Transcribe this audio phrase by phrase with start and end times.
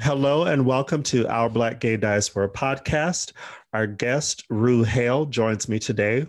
[0.00, 3.32] Hello and welcome to our Black Gay Diaspora podcast.
[3.72, 6.28] Our guest, Rue Hale, joins me today.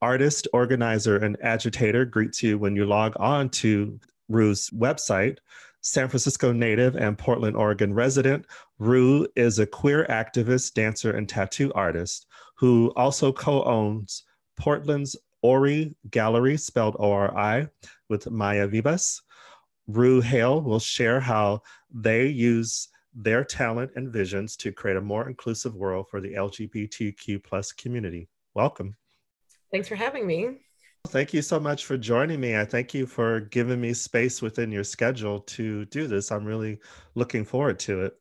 [0.00, 5.36] Artist, organizer, and agitator greets you when you log on to Rue's website.
[5.82, 8.46] San Francisco native and Portland, Oregon resident,
[8.78, 14.24] Rue is a queer activist, dancer, and tattoo artist who also co owns
[14.56, 17.68] Portland's Ori Gallery, spelled O R I,
[18.08, 19.20] with Maya Vivas.
[19.86, 21.60] Rue Hale will share how
[21.92, 27.42] they use their talent and visions to create a more inclusive world for the LGBTQ
[27.44, 28.28] plus community.
[28.54, 28.96] Welcome.
[29.70, 30.58] Thanks for having me.
[31.08, 32.56] Thank you so much for joining me.
[32.56, 36.30] I thank you for giving me space within your schedule to do this.
[36.30, 36.78] I'm really
[37.14, 38.14] looking forward to it.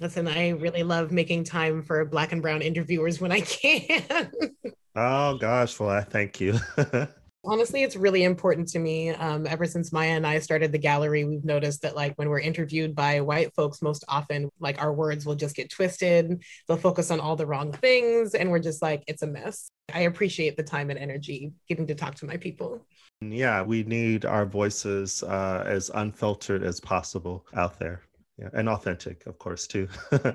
[0.00, 4.32] Listen, I really love making time for black and brown interviewers when I can.
[4.96, 6.58] oh gosh, well, I thank you.
[7.44, 9.10] Honestly, it's really important to me.
[9.10, 12.38] Um, ever since Maya and I started the gallery, we've noticed that, like, when we're
[12.38, 16.40] interviewed by white folks, most often, like, our words will just get twisted.
[16.68, 18.34] They'll focus on all the wrong things.
[18.34, 19.70] And we're just like, it's a mess.
[19.92, 22.86] I appreciate the time and energy getting to talk to my people.
[23.20, 28.02] Yeah, we need our voices uh, as unfiltered as possible out there.
[28.38, 29.88] Yeah, and authentic, of course, too.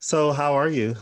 [0.00, 0.96] so, how are you?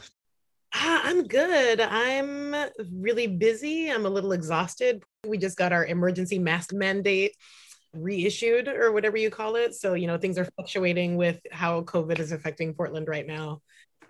[0.73, 1.81] Ah, I'm good.
[1.81, 2.55] I'm
[2.93, 3.91] really busy.
[3.91, 5.03] I'm a little exhausted.
[5.27, 7.35] We just got our emergency mask mandate
[7.93, 9.75] reissued or whatever you call it.
[9.75, 13.63] So, you know, things are fluctuating with how COVID is affecting Portland right now.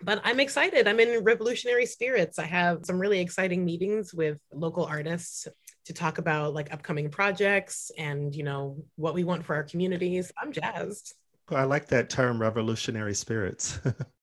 [0.03, 0.89] But I'm excited.
[0.89, 2.39] I'm in revolutionary spirits.
[2.39, 5.47] I have some really exciting meetings with local artists
[5.87, 10.33] to talk about like upcoming projects and, you know, what we want for our communities.
[10.41, 11.15] I'm jazzed.
[11.51, 13.79] I like that term, revolutionary spirits.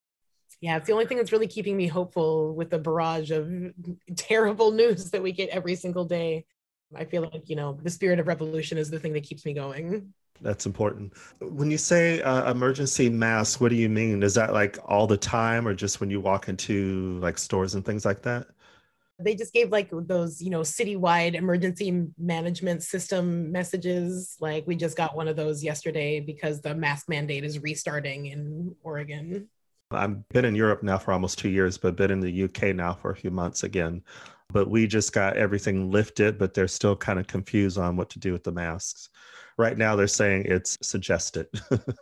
[0.61, 3.49] yeah, it's the only thing that's really keeping me hopeful with the barrage of
[4.15, 6.45] terrible news that we get every single day.
[6.95, 9.53] I feel like, you know, the spirit of revolution is the thing that keeps me
[9.53, 10.13] going.
[10.41, 11.13] That's important.
[11.41, 14.23] When you say uh, emergency mask, what do you mean?
[14.23, 17.85] Is that like all the time or just when you walk into like stores and
[17.85, 18.47] things like that?
[19.19, 24.37] They just gave like those, you know, citywide emergency management system messages.
[24.39, 28.75] Like we just got one of those yesterday because the mask mandate is restarting in
[28.83, 29.49] Oregon.
[29.91, 32.93] I've been in Europe now for almost two years, but been in the UK now
[32.93, 34.03] for a few months again.
[34.51, 38.19] But we just got everything lifted, but they're still kind of confused on what to
[38.19, 39.09] do with the masks.
[39.57, 41.47] Right now, they're saying it's suggested.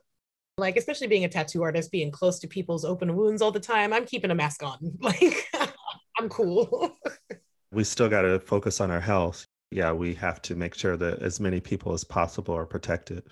[0.57, 3.93] like, especially being a tattoo artist, being close to people's open wounds all the time,
[3.93, 4.77] I'm keeping a mask on.
[4.99, 5.47] Like,
[6.17, 6.95] I'm cool.
[7.71, 9.45] we still got to focus on our health.
[9.71, 13.23] Yeah, we have to make sure that as many people as possible are protected.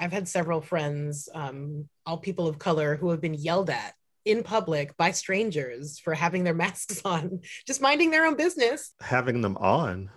[0.00, 3.94] I've had several friends, um, all people of color, who have been yelled at
[4.24, 8.92] in public by strangers for having their masks on, just minding their own business.
[9.00, 10.10] Having them on.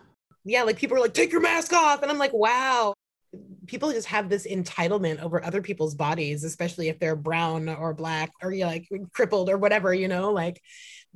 [0.46, 2.02] Yeah, like people are like, take your mask off.
[2.02, 2.94] And I'm like, wow.
[3.66, 8.32] People just have this entitlement over other people's bodies, especially if they're brown or black
[8.42, 10.62] or you like crippled or whatever, you know, like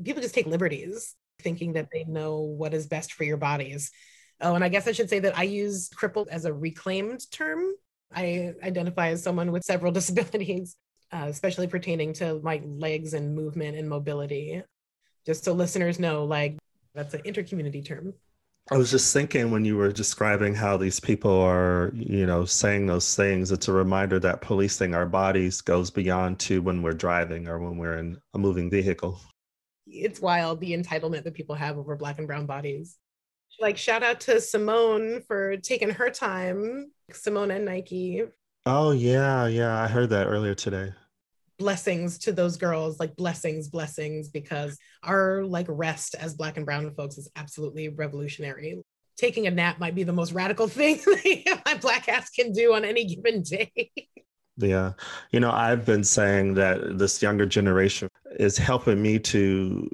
[0.03, 3.91] people just take liberties thinking that they know what is best for your bodies.
[4.41, 7.73] Oh, and I guess I should say that I use crippled as a reclaimed term
[8.13, 10.75] I identify as someone with several disabilities,
[11.11, 14.61] uh, especially pertaining to my legs and movement and mobility.
[15.25, 16.57] Just so listeners know, like
[16.93, 18.13] that's an intercommunity term.
[18.69, 22.85] I was just thinking when you were describing how these people are, you know, saying
[22.85, 27.47] those things, it's a reminder that policing our bodies goes beyond to when we're driving
[27.47, 29.19] or when we're in a moving vehicle.
[29.87, 32.97] It's wild the entitlement that people have over Black and Brown bodies.
[33.61, 38.23] Like, shout out to Simone for taking her time Simone and Nike.
[38.65, 39.79] Oh yeah, yeah.
[39.79, 40.93] I heard that earlier today.
[41.59, 46.91] Blessings to those girls, like blessings, blessings, because our like rest as black and brown
[46.95, 48.81] folks is absolutely revolutionary.
[49.15, 50.99] Taking a nap might be the most radical thing
[51.63, 53.91] my black ass can do on any given day.
[54.57, 54.93] Yeah.
[55.31, 58.09] You know, I've been saying that this younger generation
[58.39, 59.89] is helping me to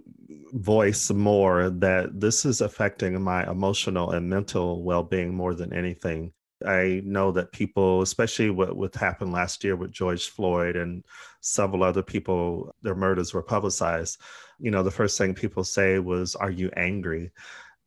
[0.57, 6.33] voice more that this is affecting my emotional and mental well being more than anything.
[6.65, 11.03] I know that people, especially what, what happened last year with George Floyd and
[11.41, 14.19] several other people, their murders were publicized.
[14.59, 17.31] You know, the first thing people say was, Are you angry?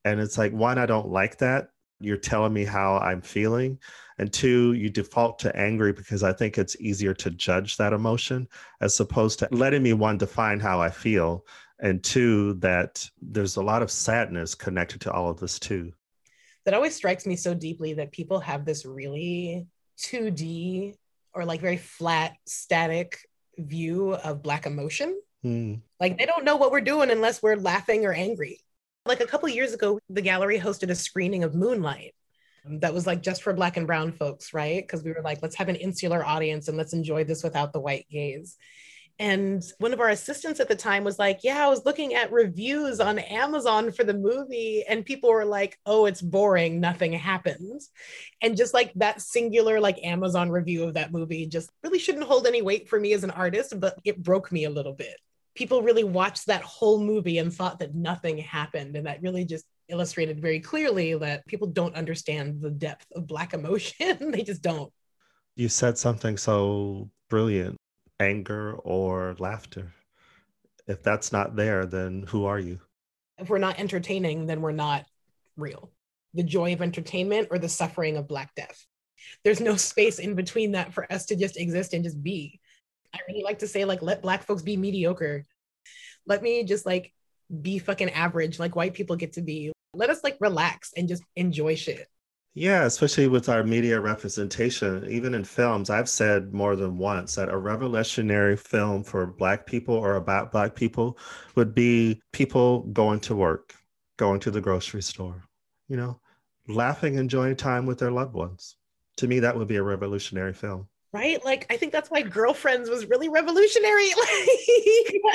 [0.05, 1.71] And it's like, one, I don't like that.
[2.01, 3.79] you're telling me how I'm feeling.
[4.19, 8.49] And two, you default to angry because I think it's easier to judge that emotion
[8.81, 11.45] as opposed to letting me one define how I feel.
[11.83, 15.93] And two, that there's a lot of sadness connected to all of this too.
[16.65, 19.67] That always strikes me so deeply that people have this really
[19.99, 20.95] 2D
[21.33, 23.19] or like very flat, static
[23.57, 25.19] view of Black emotion.
[25.45, 25.81] Mm.
[25.99, 28.61] Like they don't know what we're doing unless we're laughing or angry.
[29.07, 32.15] Like a couple years ago, the gallery hosted a screening of Moonlight
[32.65, 34.83] that was like just for Black and Brown folks, right?
[34.83, 37.81] Because we were like, let's have an insular audience and let's enjoy this without the
[37.81, 38.57] white gaze.
[39.21, 42.33] And one of our assistants at the time was like, Yeah, I was looking at
[42.33, 46.81] reviews on Amazon for the movie, and people were like, Oh, it's boring.
[46.81, 47.91] Nothing happens.
[48.41, 52.47] And just like that singular, like Amazon review of that movie just really shouldn't hold
[52.47, 55.17] any weight for me as an artist, but it broke me a little bit.
[55.55, 58.97] People really watched that whole movie and thought that nothing happened.
[58.97, 63.53] And that really just illustrated very clearly that people don't understand the depth of Black
[63.53, 64.31] emotion.
[64.31, 64.91] they just don't.
[65.57, 67.80] You said something so brilliant
[68.21, 69.93] anger or laughter.
[70.87, 72.81] If that's not there, then who are you?
[73.39, 75.07] If we're not entertaining, then we're not
[75.57, 75.91] real.
[76.35, 78.87] The joy of entertainment or the suffering of Black death.
[79.45, 82.61] There's no space in between that for us to just exist and just be.
[83.15, 85.47] I really like to say, like, let Black folks be mediocre.
[86.27, 87.13] Let me just like
[87.61, 89.73] be fucking average, like white people get to be.
[89.95, 92.07] Let us like relax and just enjoy shit.
[92.55, 97.49] Yeah, especially with our media representation, even in films, I've said more than once that
[97.49, 101.17] a revolutionary film for Black people or about Black people
[101.55, 103.77] would be people going to work,
[104.17, 105.45] going to the grocery store,
[105.89, 106.19] you know,
[106.67, 108.75] laughing, enjoying time with their loved ones.
[109.19, 110.89] To me, that would be a revolutionary film.
[111.13, 111.45] Right?
[111.45, 114.11] Like, I think that's why Girlfriends was really revolutionary.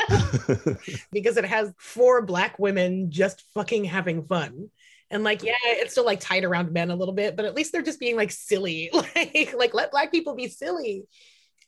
[1.13, 4.69] because it has four Black women just fucking having fun
[5.11, 7.71] and like yeah it's still like tied around men a little bit but at least
[7.71, 8.91] they're just being like silly.
[9.15, 11.05] Like like let black people be silly.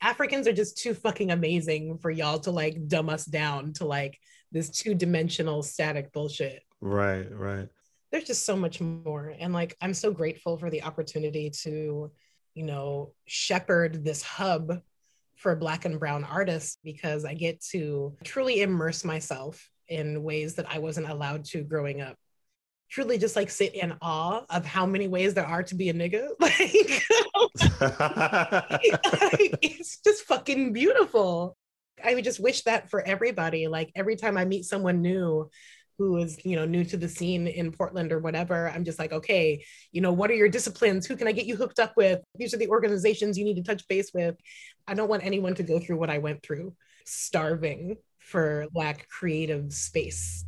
[0.01, 4.19] Africans are just too fucking amazing for y'all to like dumb us down to like
[4.51, 6.61] this two-dimensional static bullshit.
[6.81, 7.69] Right right.
[8.11, 9.33] There's just so much more.
[9.39, 12.11] And like i'm so grateful for the opportunity to
[12.57, 14.81] you know shepherd this hub
[15.35, 20.65] for black and brown artists because i get to truly immerse myself in ways that
[20.69, 22.17] i wasn't allowed to growing up
[22.89, 25.93] truly just like sit in awe of how many ways there are to be a
[25.93, 26.29] nigga.
[26.39, 27.03] Like,
[29.61, 31.55] it's just fucking beautiful.
[32.03, 33.67] I would just wish that for everybody.
[33.67, 35.49] Like every time I meet someone new
[35.97, 39.11] who is, you know, new to the scene in Portland or whatever, I'm just like,
[39.11, 41.05] okay, you know, what are your disciplines?
[41.07, 42.21] Who can I get you hooked up with?
[42.35, 44.35] These are the organizations you need to touch base with.
[44.87, 46.75] I don't want anyone to go through what I went through,
[47.05, 50.45] starving for lack creative space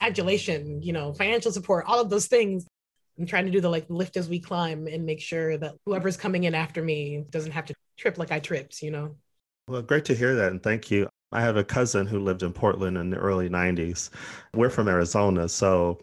[0.00, 2.66] adulation, you know, financial support, all of those things.
[3.18, 6.16] I'm trying to do the like lift as we climb and make sure that whoever's
[6.18, 9.16] coming in after me doesn't have to trip like I tripped, you know?
[9.68, 10.52] Well, great to hear that.
[10.52, 11.08] And thank you.
[11.32, 14.10] I have a cousin who lived in Portland in the early 90s.
[14.54, 15.48] We're from Arizona.
[15.48, 16.00] So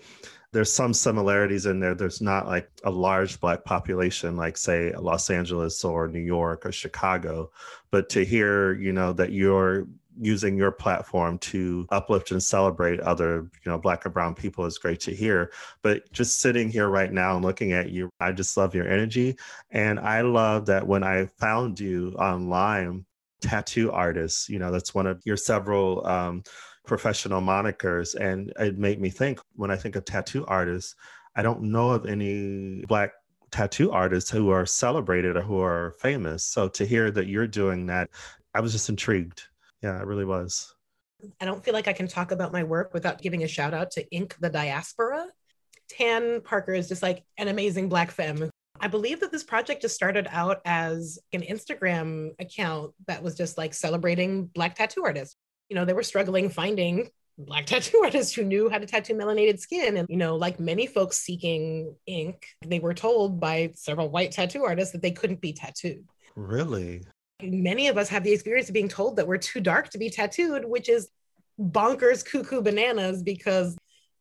[0.51, 1.95] there's some similarities in there.
[1.95, 6.71] There's not like a large Black population, like, say, Los Angeles or New York or
[6.71, 7.51] Chicago.
[7.89, 9.87] But to hear, you know, that you're
[10.19, 14.77] using your platform to uplift and celebrate other you know black or brown people is
[14.77, 15.51] great to hear.
[15.81, 19.37] But just sitting here right now and looking at you i just love your energy.
[19.71, 23.05] And i love that when i found you online
[23.41, 26.43] tattoo artist you know that's one of your several um,
[26.85, 28.15] professional monikers.
[28.15, 30.95] And it made me think when i think of tattoo artists
[31.35, 33.11] i don't know of any black
[33.51, 36.43] tattoo artists who are celebrated or who are famous.
[36.43, 38.09] So to hear that you're doing that
[38.53, 39.43] i was just intrigued
[39.83, 40.73] yeah, it really was.
[41.39, 43.91] I don't feel like I can talk about my work without giving a shout out
[43.91, 45.27] to Ink the Diaspora.
[45.89, 48.49] Tann Parker is just like an amazing Black femme.
[48.79, 53.57] I believe that this project just started out as an Instagram account that was just
[53.57, 55.35] like celebrating Black tattoo artists.
[55.69, 59.59] You know, they were struggling finding Black tattoo artists who knew how to tattoo melanated
[59.59, 59.97] skin.
[59.97, 64.63] And, you know, like many folks seeking ink, they were told by several white tattoo
[64.63, 66.05] artists that they couldn't be tattooed.
[66.35, 67.03] Really?
[67.45, 70.09] Many of us have the experience of being told that we're too dark to be
[70.09, 71.09] tattooed, which is
[71.59, 73.77] bonkers cuckoo bananas because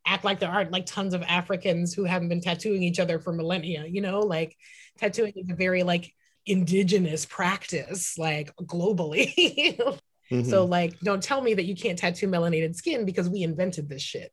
[0.06, 3.32] act like there aren't like tons of Africans who haven't been tattooing each other for
[3.32, 4.56] millennia, you know, like
[4.98, 6.12] tattooing is a very like
[6.46, 9.32] indigenous practice, like globally.
[9.78, 10.42] mm-hmm.
[10.42, 14.02] So like don't tell me that you can't tattoo melanated skin because we invented this
[14.02, 14.32] shit.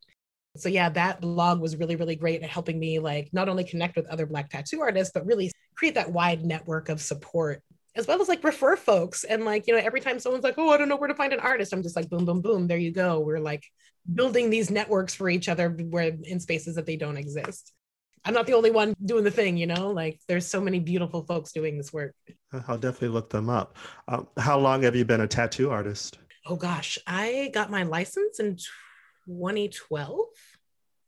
[0.58, 3.96] So yeah, that blog was really, really great at helping me like not only connect
[3.96, 7.62] with other black tattoo artists, but really create that wide network of support
[8.00, 10.70] as well as like refer folks and like you know every time someone's like oh
[10.70, 12.78] i don't know where to find an artist i'm just like boom boom boom there
[12.78, 13.64] you go we're like
[14.16, 17.74] building these networks for each other where in spaces that they don't exist
[18.26, 19.92] I'm not the only one doing the thing, you know?
[19.92, 22.14] Like there's so many beautiful folks doing this work.
[22.68, 23.78] I'll definitely look them up.
[24.10, 26.20] Um, how long have you been a tattoo artist?
[26.46, 28.58] Oh gosh, I got my license in
[29.28, 30.20] 2012,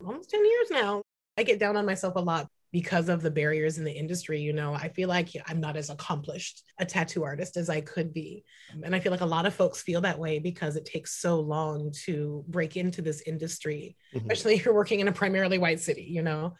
[0.05, 1.01] almost 10 years now.
[1.37, 4.39] I get down on myself a lot because of the barriers in the industry.
[4.39, 8.13] You know, I feel like I'm not as accomplished a tattoo artist as I could
[8.13, 8.43] be.
[8.83, 11.39] And I feel like a lot of folks feel that way because it takes so
[11.39, 14.29] long to break into this industry, mm-hmm.
[14.29, 16.53] especially if you're working in a primarily white city, you know.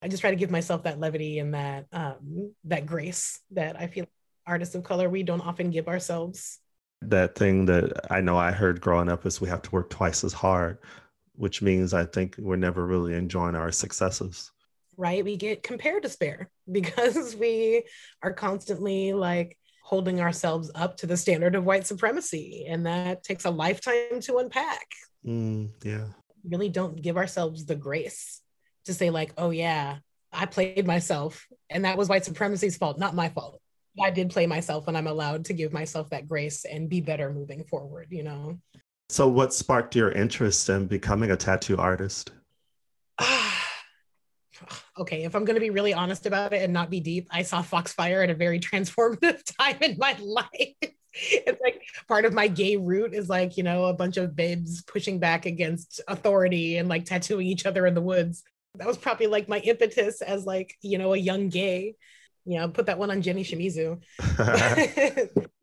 [0.00, 3.88] I just try to give myself that levity and that um, that grace that I
[3.88, 4.06] feel
[4.46, 6.60] artists of color we don't often give ourselves.
[7.02, 10.22] That thing that I know I heard growing up is we have to work twice
[10.22, 10.78] as hard,
[11.34, 14.52] which means I think we're never really enjoying our successes.
[14.98, 15.24] Right?
[15.24, 17.84] We get compared to spare because we
[18.22, 22.66] are constantly like holding ourselves up to the standard of white supremacy.
[22.68, 24.86] And that takes a lifetime to unpack.
[25.24, 26.08] Mm, yeah.
[26.44, 28.42] Really don't give ourselves the grace
[28.84, 29.96] to say, like, oh, yeah,
[30.30, 33.62] I played myself and that was white supremacy's fault, not my fault.
[34.00, 37.32] I did play myself and I'm allowed to give myself that grace and be better
[37.32, 38.58] moving forward, you know?
[39.08, 42.32] So, what sparked your interest in becoming a tattoo artist?
[44.98, 47.42] Okay, if I'm going to be really honest about it and not be deep, I
[47.42, 50.74] saw Foxfire at a very transformative time in my life.
[51.12, 54.82] it's like part of my gay root is like, you know, a bunch of babes
[54.82, 58.42] pushing back against authority and like tattooing each other in the woods.
[58.74, 61.96] That was probably like my impetus as like, you know, a young gay.
[62.44, 64.00] You know, put that one on Jenny Shimizu.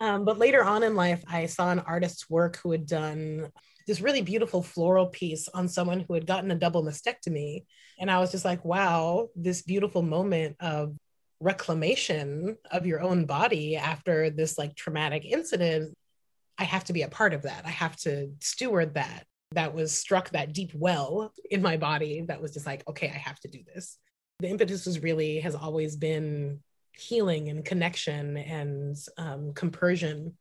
[0.00, 3.52] Um, but later on in life, I saw an artist's work who had done
[3.90, 7.64] this really beautiful floral piece on someone who had gotten a double mastectomy.
[7.98, 10.94] And I was just like, wow, this beautiful moment of
[11.40, 15.92] reclamation of your own body after this like traumatic incident.
[16.56, 17.66] I have to be a part of that.
[17.66, 19.26] I have to steward that.
[19.56, 23.18] That was struck that deep well in my body that was just like, okay, I
[23.18, 23.98] have to do this.
[24.38, 26.60] The impetus was really has always been
[26.92, 30.36] healing and connection and um, compersion.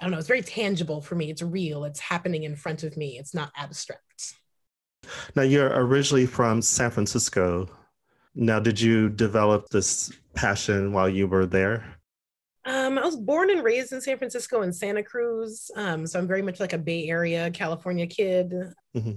[0.00, 1.30] I don't know, it's very tangible for me.
[1.30, 4.34] It's real, it's happening in front of me, it's not abstract.
[5.34, 7.68] Now, you're originally from San Francisco.
[8.34, 11.96] Now, did you develop this passion while you were there?
[12.64, 15.70] Um, I was born and raised in San Francisco and Santa Cruz.
[15.76, 18.52] Um, so I'm very much like a Bay Area, California kid.
[18.96, 19.12] Mm-hmm.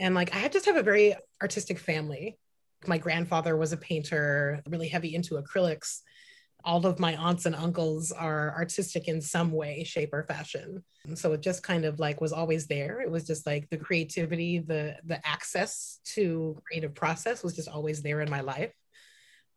[0.00, 2.38] And like I just have a very artistic family.
[2.86, 6.00] My grandfather was a painter, really heavy into acrylics.
[6.68, 10.84] All of my aunts and uncles are artistic in some way, shape, or fashion.
[11.14, 13.00] So it just kind of like was always there.
[13.00, 18.02] It was just like the creativity, the the access to creative process was just always
[18.02, 18.74] there in my life.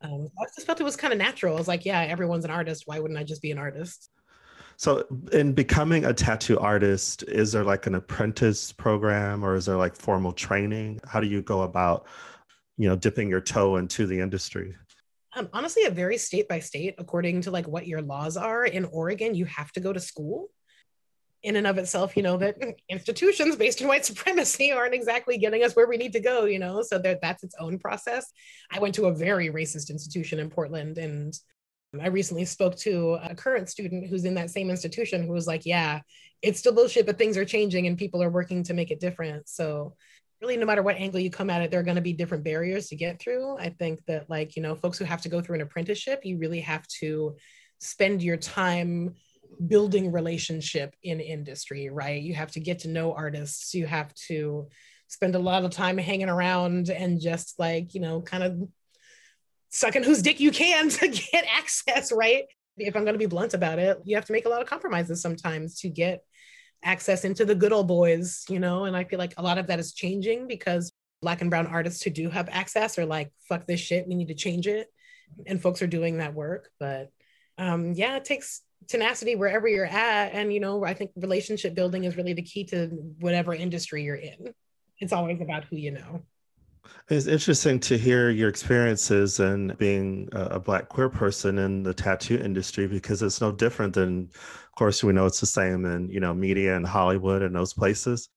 [0.02, 1.56] Um, I just felt it was kind of natural.
[1.56, 2.84] I was like, yeah, everyone's an artist.
[2.86, 4.10] Why wouldn't I just be an artist?
[4.78, 9.76] So, in becoming a tattoo artist, is there like an apprentice program or is there
[9.76, 11.02] like formal training?
[11.06, 12.08] How do you go about
[12.78, 14.76] you know dipping your toe into the industry
[15.36, 18.66] um, honestly it varies state by state according to like what your laws are.
[18.66, 20.50] In oregon you have to go to school.
[21.44, 22.58] In and of itself you know that
[22.90, 26.60] institutions based in white supremacy aren't exactly getting us where we need to go you
[26.60, 26.82] know?
[26.82, 28.32] So that that's its own process.
[28.72, 31.34] I went to a very racist institution in portland and
[32.00, 35.66] I recently spoke to a current student who's in that same institution who was like,
[35.66, 36.02] Yeah,
[36.42, 39.50] it's still bullshit, but things are changing and people are working to make it different.
[39.50, 39.96] So
[40.42, 42.44] really no matter what angle you come at it there are going to be different
[42.44, 43.58] barriers to get through.
[43.58, 46.38] I think that like you know folks who have to go through an apprenticeship you
[46.38, 47.36] really have to
[47.80, 49.16] spend your time
[49.68, 52.22] building relationship in industry right?
[52.22, 53.74] You have to get to know artists.
[53.74, 54.68] You have to
[55.08, 58.68] spend a lot of time hanging around and just like you know kind of
[59.70, 62.46] sucking whose dick you can to get access right?
[62.78, 64.68] If i'm going to be blunt about it you have to make a lot of
[64.68, 66.24] compromises sometimes to get
[66.84, 69.68] access into the good old boys, you know, and I feel like a lot of
[69.68, 73.68] that is changing because black and brown artists who do have access are like, fuck
[73.68, 74.88] this shit, we need to change it.
[75.46, 76.70] And folks are doing that work.
[76.80, 77.12] But
[77.58, 80.34] um, yeah, it takes tenacity wherever you're at.
[80.34, 82.88] And, you know, I think relationship building is really the key to
[83.20, 84.54] whatever industry you're in.
[85.00, 86.22] It's always about who you know.
[87.10, 92.38] It's interesting to hear your experiences and being a black queer person in the tattoo
[92.38, 94.30] industry because it's no different than
[94.72, 97.74] of course, we know it's the same in you know media and Hollywood and those
[97.74, 98.30] places.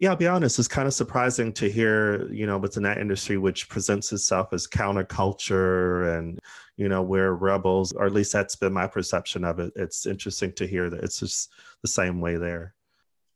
[0.00, 0.58] Yeah, I'll be honest.
[0.58, 4.68] It's kind of surprising to hear, you know, within that industry, which presents itself as
[4.68, 6.38] counterculture and,
[6.76, 9.72] you know, we're rebels, or at least that's been my perception of it.
[9.74, 11.50] It's interesting to hear that it's just
[11.82, 12.74] the same way there.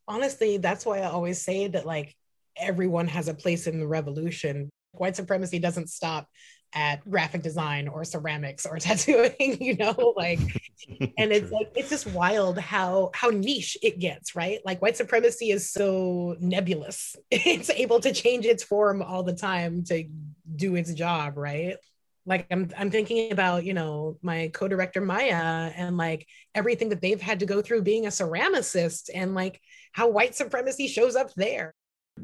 [0.06, 2.16] Honestly, that's why I always say that, like,
[2.56, 4.70] everyone has a place in the revolution.
[4.92, 6.28] White supremacy doesn't stop
[6.74, 10.38] at graphic design or ceramics or tattooing you know like
[11.18, 15.50] and it's like it's just wild how how niche it gets right like white supremacy
[15.50, 20.08] is so nebulous it's able to change its form all the time to
[20.56, 21.76] do its job, right?
[22.24, 27.20] Like I'm I'm thinking about, you know, my co-director Maya and like everything that they've
[27.20, 29.60] had to go through being a ceramicist and like
[29.92, 31.74] how white supremacy shows up there.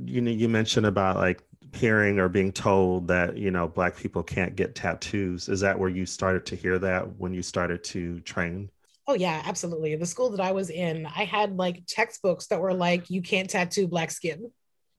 [0.04, 1.42] You know, you mentioned about like
[1.74, 5.48] hearing or being told that, you know, black people can't get tattoos.
[5.48, 8.70] Is that where you started to hear that when you started to train?
[9.06, 9.96] Oh yeah, absolutely.
[9.96, 13.48] The school that I was in, I had like textbooks that were like, you can't
[13.48, 14.50] tattoo black skin.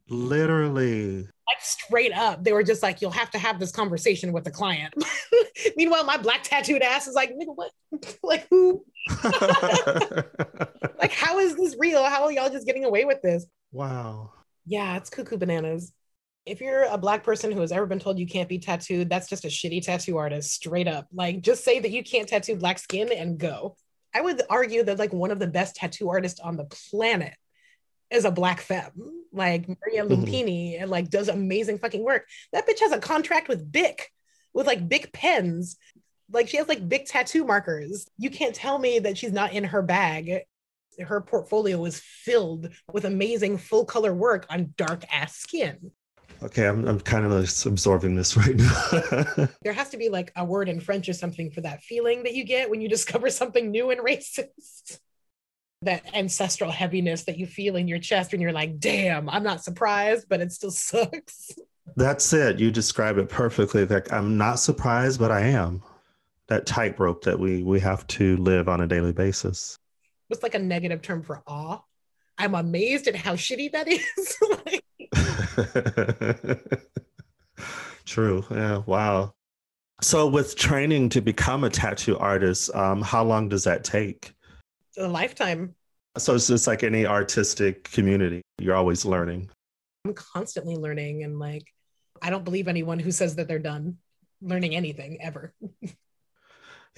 [0.10, 1.22] Literally.
[1.22, 2.44] Like straight up.
[2.44, 4.94] They were just like, you'll have to have this conversation with the client.
[5.77, 7.72] Meanwhile, my black tattooed ass is like, nigga, what?
[8.24, 8.84] like who?
[11.00, 12.03] like, how is this real?
[12.03, 13.46] How are y'all just getting away with this?
[13.72, 14.32] Wow.
[14.66, 15.92] Yeah, it's cuckoo bananas.
[16.46, 19.30] If you're a black person who has ever been told you can't be tattooed, that's
[19.30, 21.08] just a shitty tattoo artist, straight up.
[21.13, 23.75] Like, just say that you can't tattoo black skin and go.
[24.13, 27.36] I would argue that like one of the best tattoo artists on the planet
[28.10, 30.04] is a black femme, like Maria.
[30.04, 30.82] Lumpini, mm-hmm.
[30.84, 32.25] and like does amazing fucking work.
[32.51, 34.12] That bitch has a contract with Bic,
[34.54, 35.78] with like Bic pens.
[36.32, 38.08] Like she has like big tattoo markers.
[38.18, 40.42] You can't tell me that she's not in her bag.
[41.00, 45.91] Her portfolio is filled with amazing full color work on dark ass skin.
[46.41, 47.32] Okay, I'm, I'm kind of
[47.65, 49.48] absorbing this right now.
[49.62, 52.34] there has to be like a word in French or something for that feeling that
[52.34, 55.00] you get when you discover something new and racist.
[55.82, 59.63] that ancestral heaviness that you feel in your chest when you're like, damn, I'm not
[59.63, 61.51] surprised, but it still sucks.
[61.96, 62.60] That's it.
[62.60, 63.86] You describe it perfectly.
[63.86, 65.82] Like I'm not surprised, but I am.
[66.48, 69.79] That tightrope that we we have to live on a daily basis.
[70.30, 71.80] What's like a negative term for awe?
[72.38, 74.38] I'm amazed at how shitty that is.
[78.06, 78.46] True.
[78.50, 78.84] Yeah.
[78.86, 79.34] Wow.
[80.02, 84.34] So, with training to become a tattoo artist, um, how long does that take?
[84.98, 85.76] A lifetime.
[86.18, 89.50] So, it's just like any artistic community, you're always learning.
[90.06, 91.24] I'm constantly learning.
[91.24, 91.74] And like,
[92.22, 93.98] I don't believe anyone who says that they're done
[94.42, 95.54] learning anything ever.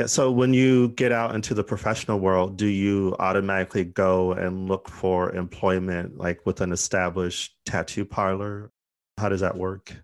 [0.02, 0.08] Yeah.
[0.08, 4.90] So when you get out into the professional world, do you automatically go and look
[4.90, 8.72] for employment like with an established tattoo parlor?
[9.20, 9.96] How does that work?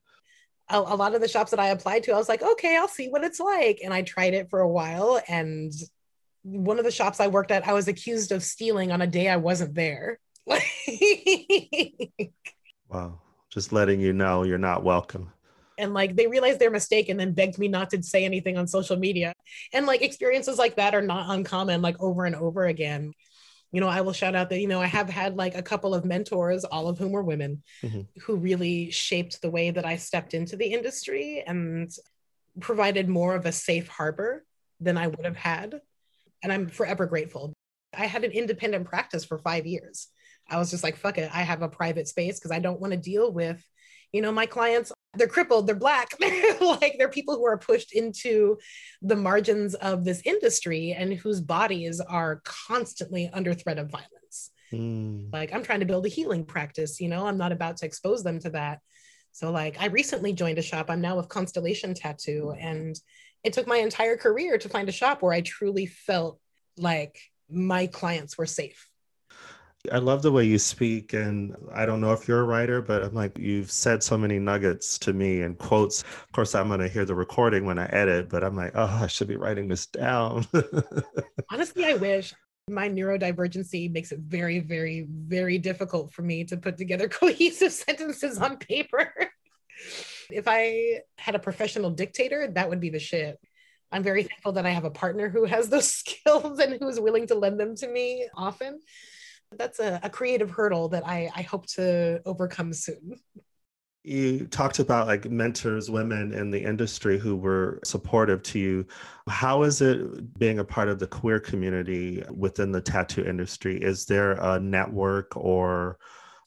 [0.70, 2.88] A, a lot of the shops that I applied to, I was like, okay, I'll
[2.88, 3.80] see what it's like.
[3.84, 5.20] And I tried it for a while.
[5.28, 5.74] And
[6.44, 9.30] one of the shops I worked at, I was accused of stealing on a day
[9.30, 10.20] I wasn't there.
[12.88, 13.20] wow.
[13.50, 15.32] Just letting you know you're not welcome
[15.78, 18.68] and like they realized their mistake and then begged me not to say anything on
[18.68, 19.34] social media.
[19.74, 23.14] And like experiences like that are not uncommon like over and over again.
[23.74, 25.94] You know i will shout out that you know i have had like a couple
[25.94, 28.04] of mentors all of whom were women mm-hmm.
[28.22, 31.92] who really shaped the way that i stepped into the industry and
[32.62, 34.46] provided more of a safe harbor
[34.80, 35.82] than i would have had.
[36.42, 37.54] And i'm forever grateful.
[37.96, 40.08] I had an independent practice for five years.
[40.50, 41.30] I was just like fuck it.
[41.34, 43.62] I have a private space because i don't want to deal with
[44.14, 46.10] you know my clients they're crippled, they're black,
[46.62, 48.58] like they're people who are pushed into
[49.02, 54.52] the margins of this industry and whose bodies are constantly under threat of violence.
[54.72, 55.32] Mm.
[55.32, 58.24] Like I'm trying to build a healing practice, you know, I'm not about to expose
[58.24, 58.80] them to that.
[59.32, 60.90] So like I recently joined a shop.
[60.90, 63.00] I'm now with Constellation Tattoo and
[63.44, 66.40] it took my entire career to find a shop where I truly felt
[66.76, 68.90] like my clients were safe
[69.92, 71.14] I love the way you speak.
[71.14, 74.40] And I don't know if you're a writer, but I'm like, you've said so many
[74.40, 76.02] nuggets to me and quotes.
[76.02, 79.00] Of course, I'm going to hear the recording when I edit, but I'm like, oh,
[79.02, 80.46] I should be writing this down.
[81.52, 82.34] Honestly, I wish
[82.70, 88.38] my neurodivergency makes it very, very, very difficult for me to put together cohesive sentences
[88.38, 89.14] on paper.
[90.32, 93.40] if I had a professional dictator, that would be the shit.
[93.92, 97.28] I'm very thankful that I have a partner who has those skills and who's willing
[97.28, 98.80] to lend them to me often
[99.56, 103.16] that's a, a creative hurdle that I, I hope to overcome soon.
[104.04, 108.86] You talked about like mentors, women in the industry who were supportive to you.
[109.28, 113.78] How is it being a part of the queer community within the tattoo industry?
[113.78, 115.98] Is there a network or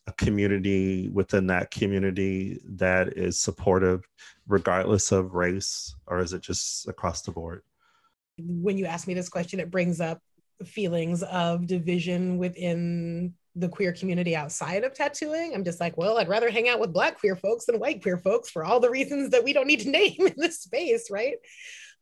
[0.07, 4.09] a community within that community that is supportive
[4.49, 7.63] regardless of race, or is it just across the board?
[8.39, 10.21] When you ask me this question, it brings up
[10.64, 15.55] feelings of division within the queer community outside of tattooing.
[15.55, 18.18] I'm just like, well, I'd rather hang out with black queer folks than white queer
[18.18, 21.37] folks for all the reasons that we don't need to name in this space, right?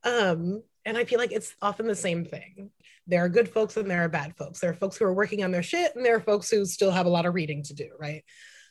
[0.05, 2.71] Um, and I feel like it's often the same thing.
[3.07, 4.61] There are good folks and there are bad folks.
[4.61, 6.90] There are folks who are working on their shit and there are folks who still
[6.90, 8.25] have a lot of reading to do, right?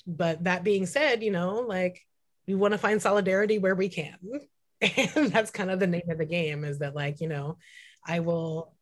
[0.06, 2.06] But that being said, you know, like
[2.48, 4.18] we want to find solidarity where we can.
[4.80, 7.58] And that's kind of the name of the game is that like, you know,
[8.06, 8.77] I will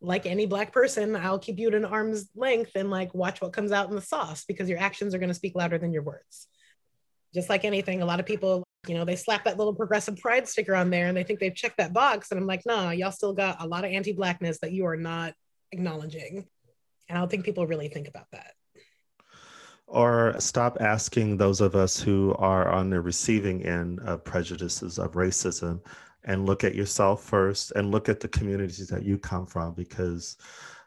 [0.00, 3.52] like any black person, I'll keep you at an arm's length and like watch what
[3.52, 6.02] comes out in the sauce because your actions are going to speak louder than your
[6.02, 6.48] words.
[7.34, 10.48] Just like anything, a lot of people You know, they slap that little progressive pride
[10.48, 12.30] sticker on there and they think they've checked that box.
[12.30, 14.96] And I'm like, no, y'all still got a lot of anti Blackness that you are
[14.96, 15.34] not
[15.70, 16.46] acknowledging.
[17.08, 18.54] And I don't think people really think about that.
[19.86, 25.12] Or stop asking those of us who are on the receiving end of prejudices of
[25.12, 25.80] racism
[26.24, 30.36] and look at yourself first and look at the communities that you come from because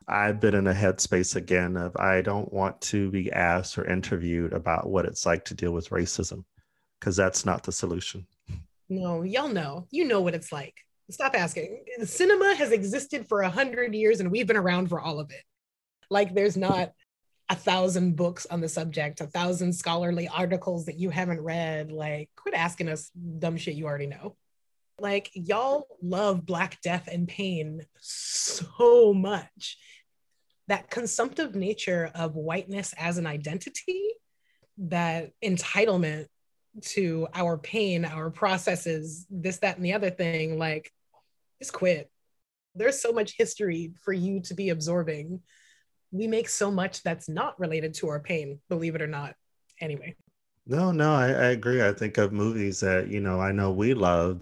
[0.08, 4.54] I've been in a headspace again of I don't want to be asked or interviewed
[4.54, 6.44] about what it's like to deal with racism
[7.00, 8.26] because that's not the solution.
[8.90, 9.88] No, y'all know.
[9.92, 10.76] You know what it's like.
[11.10, 11.84] Stop asking.
[12.06, 15.44] Cinema has existed for a hundred years and we've been around for all of it.
[16.10, 16.92] Like there's not
[17.50, 21.92] a thousand books on the subject, a thousand scholarly articles that you haven't read.
[21.92, 24.36] Like, quit asking us dumb shit you already know.
[25.00, 29.78] Like, y'all love Black death and pain so much.
[30.68, 34.02] That consumptive nature of whiteness as an identity,
[34.78, 36.28] that entitlement
[36.82, 40.92] to our pain, our processes, this, that, and the other thing, like,
[41.60, 42.10] just quit.
[42.76, 45.42] There's so much history for you to be absorbing.
[46.12, 49.36] We make so much that's not related to our pain, believe it or not.
[49.82, 50.16] Anyway.
[50.66, 51.84] No, no, I, I agree.
[51.84, 54.42] I think of movies that, you know, I know we love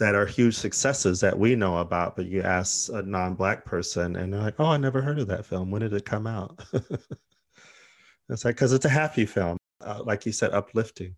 [0.00, 4.32] that are huge successes that we know about, but you ask a non-black person and
[4.32, 5.70] they're like, "Oh, I never heard of that film.
[5.70, 6.58] When did it come out?"
[8.28, 11.14] it's like because it's a happy film, uh, like you said, uplifting.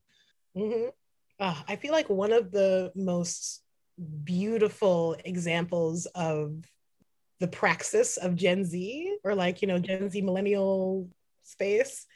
[0.56, 0.90] Mm-hmm.
[1.40, 3.62] Uh, I feel like one of the most
[4.24, 6.54] beautiful examples of
[7.40, 11.08] the praxis of Gen Z or like you know Gen Z millennial
[11.42, 12.06] space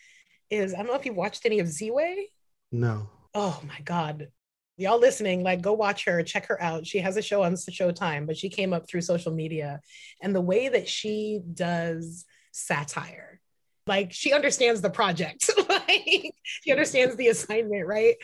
[0.51, 2.27] is I don't know if you've watched any of Ziwe.
[2.73, 3.09] No.
[3.35, 4.29] Oh my god,
[4.77, 6.87] y'all listening, like go watch her, check her out.
[6.87, 9.81] She has a show on Showtime, but she came up through social media.
[10.23, 13.41] And the way that she does satire,
[13.87, 18.17] like she understands the project, like she understands the assignment, right?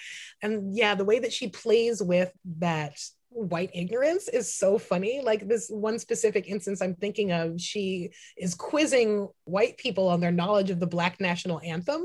[0.42, 2.98] And yeah, the way that she plays with that
[3.30, 5.22] white ignorance is so funny.
[5.22, 10.32] Like this one specific instance I'm thinking of, she is quizzing white people on their
[10.32, 12.04] knowledge of the Black national anthem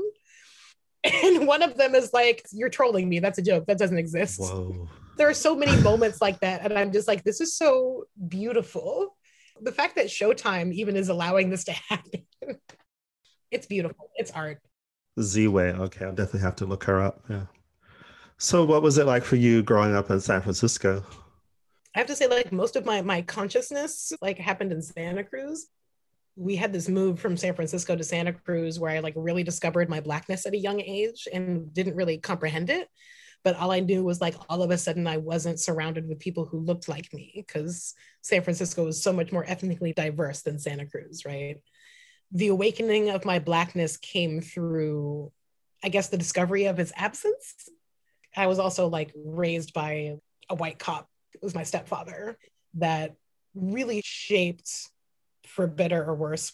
[1.24, 3.18] and one of them is like you're trolling me.
[3.20, 3.66] That's a joke.
[3.66, 4.40] That doesn't exist.
[4.40, 4.88] Whoa.
[5.16, 9.16] there are so many moments like that and i'm just like this is so beautiful.
[9.60, 12.24] The fact that showtime even is allowing this to happen
[13.50, 14.10] it's beautiful.
[14.16, 14.60] It's art.
[15.18, 15.78] Ziwe.
[15.80, 17.24] Okay i'll definitely have to look her up.
[17.28, 17.46] Yeah.
[18.38, 21.04] So what was it like for you growing up in san francisco?
[21.94, 25.66] I have to say like most of my my consciousness like happened in santa cruz
[26.38, 29.88] we had this move from San Francisco to Santa Cruz where I like really discovered
[29.88, 32.88] my blackness at a young age and didn't really comprehend it.
[33.42, 36.44] But all I knew was like all of a sudden I wasn't surrounded with people
[36.44, 40.86] who looked like me because San Francisco is so much more ethnically diverse than Santa
[40.86, 41.56] Cruz, right?
[42.30, 45.32] The awakening of my blackness came through,
[45.82, 47.68] I guess, the discovery of its absence.
[48.36, 52.38] I was also like raised by a white cop, it was my stepfather,
[52.74, 53.16] that
[53.54, 54.88] really shaped
[55.48, 56.52] for better or worse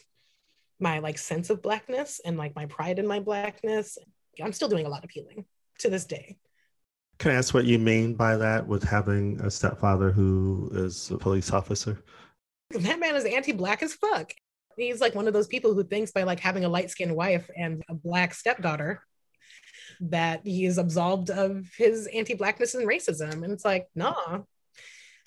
[0.81, 3.99] my like sense of blackness and like my pride in my blackness.
[4.43, 5.45] I'm still doing a lot of healing
[5.79, 6.37] to this day.
[7.19, 11.19] Can i ask what you mean by that with having a stepfather who is a
[11.19, 12.03] police officer?
[12.71, 14.33] That man is anti-black as fuck.
[14.77, 17.85] He's like one of those people who thinks by like having a light-skinned wife and
[17.89, 19.01] a black stepdaughter
[20.01, 23.45] that he is absolved of his anti-blackness and racism.
[23.45, 24.41] And it's like nah.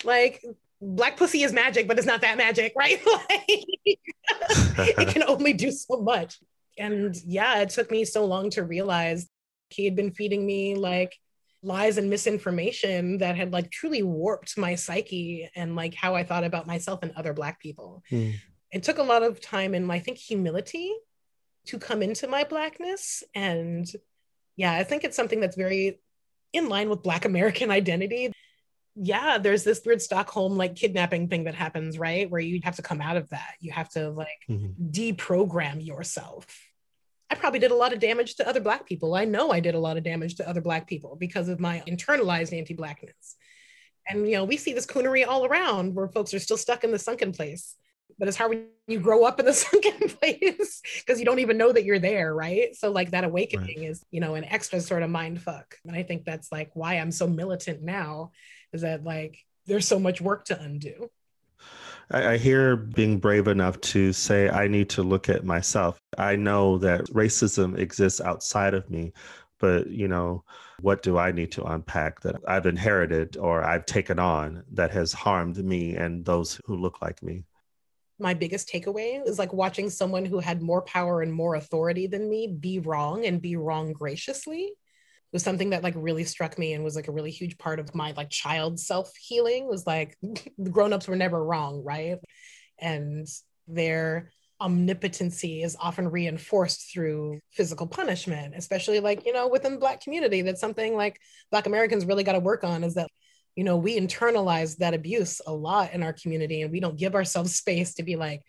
[0.04, 0.44] Like
[0.80, 3.00] black pussy is magic, but it's not that magic, right?
[3.28, 6.38] like, it can only do so much.
[6.78, 9.28] And yeah, it took me so long to realize
[9.70, 11.16] he had been feeding me like
[11.62, 16.44] lies and misinformation that had like truly warped my psyche and like how I thought
[16.44, 18.02] about myself and other black people.
[18.08, 18.30] Hmm.
[18.70, 20.92] It took a lot of time and I think humility
[21.66, 23.24] to come into my blackness.
[23.34, 23.86] And
[24.56, 26.00] yeah, I think it's something that's very
[26.52, 28.32] in line with Black American identity
[29.00, 32.28] yeah, there's this weird Stockholm like kidnapping thing that happens, right?
[32.28, 33.54] Where you have to come out of that.
[33.60, 34.90] You have to like mm-hmm.
[34.90, 36.46] deprogram yourself.
[37.30, 39.14] I probably did a lot of damage to other Black people.
[39.14, 41.82] I know I did a lot of damage to other Black people because of my
[41.86, 43.36] internalized anti Blackness.
[44.08, 46.90] And, you know, we see this coonery all around where folks are still stuck in
[46.90, 47.76] the sunken place.
[48.18, 51.58] But it's hard when you grow up in the sunken place because you don't even
[51.58, 52.74] know that you're there, right?
[52.74, 53.90] So, like, that awakening right.
[53.90, 55.76] is, you know, an extra sort of mind fuck.
[55.86, 58.32] And I think that's like why I'm so militant now
[58.72, 61.10] is that like there's so much work to undo.
[62.10, 65.98] I, I hear being brave enough to say, I need to look at myself.
[66.16, 69.12] I know that racism exists outside of me,
[69.58, 70.44] but you know,
[70.80, 75.12] what do I need to unpack that I've inherited or I've taken on that has
[75.12, 77.44] harmed me and those who look like me?
[78.20, 82.28] My biggest takeaway is like watching someone who had more power and more authority than
[82.28, 84.72] me be wrong and be wrong graciously
[85.32, 87.94] was something that like really struck me and was like a really huge part of
[87.94, 92.18] my like child self healing was like the grown-ups were never wrong right?
[92.78, 93.26] And
[93.66, 100.00] their omnipotency is often reinforced through physical punishment especially like you know within the black
[100.00, 101.20] community that's something like
[101.52, 103.08] black americans really got to work on is that
[103.54, 107.14] you know we internalize that abuse a lot in our community and we don't give
[107.14, 108.40] ourselves space to be like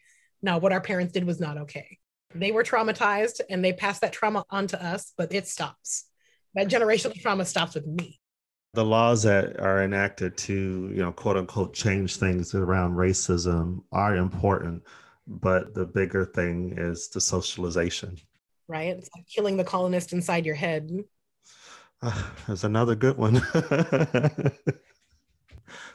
[0.42, 1.98] no what our parents did was not okay.
[2.36, 6.09] They were traumatized and they passed that trauma on to us but it stops
[6.56, 8.20] that generational trauma stops with me.
[8.74, 14.16] The laws that are enacted to you know quote unquote change things around racism are
[14.16, 14.84] important
[15.30, 18.18] but the bigger thing is the socialization.
[18.68, 18.98] Right?
[18.98, 20.92] It's like killing the colonist inside your head.
[22.02, 23.42] Uh, there's another good one.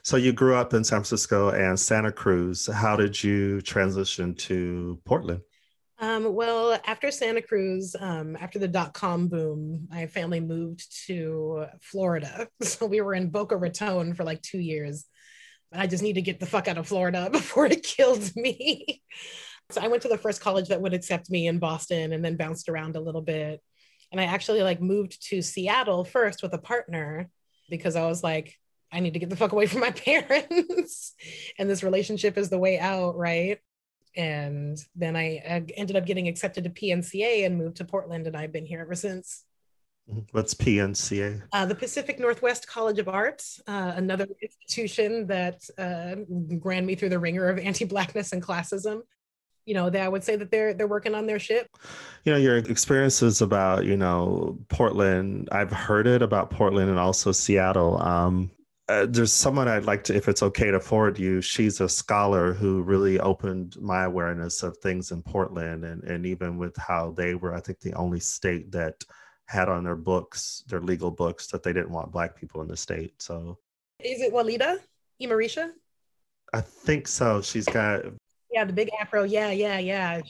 [0.03, 2.67] So you grew up in san francisco and santa cruz.
[2.67, 5.41] How did you transition to portland
[5.99, 11.67] um, well, after Santa Cruz, um, after the dot com boom, my family moved to
[11.83, 12.49] Florida.
[12.63, 15.05] So we were in Boca Raton for like two years.
[15.71, 19.03] But I just need to get the fuck out of Florida before it killed me.
[19.71, 22.37] so I went to the first college that would accept me in Boston and then
[22.37, 23.61] bounced around a little bit.
[24.11, 27.29] And I actually like moved to Seattle first with a partner
[27.71, 28.55] because I was like,
[28.93, 31.15] I need to get the fuck away from my parents.
[31.59, 33.59] and this relationship is the way out, right?
[34.17, 38.37] And then I, I ended up getting accepted to PNCA and moved to Portland, and
[38.37, 39.45] I've been here ever since.
[40.11, 40.21] Mm-hmm.
[40.33, 41.43] What's PNCA?
[41.53, 47.09] Uh, the Pacific Northwest College of Arts, uh, another institution that uh, ran me through
[47.09, 49.01] the ringer of anti-blackness and classism.
[49.65, 51.69] You know, they, I would say that they're they're working on their ship.
[52.25, 55.49] You know, your experiences about you know Portland.
[55.51, 58.01] I've heard it about Portland and also Seattle.
[58.03, 58.51] Um,
[58.89, 61.41] uh, there's someone I'd like to, if it's okay to forward you.
[61.41, 66.59] She's a scholar who really opened my awareness of things in Portland, and and even
[66.59, 69.03] with how they were, I think, the only state that
[69.47, 72.77] had on their books, their legal books, that they didn't want black people in the
[72.77, 73.23] state.
[73.23, 73.59] So,
[74.01, 74.79] is it Walida
[75.23, 75.71] Imarisha?
[76.53, 77.41] I think so.
[77.41, 78.05] She's got
[78.51, 79.25] yeah, the big afro.
[79.25, 80.21] Yeah, yeah, yeah.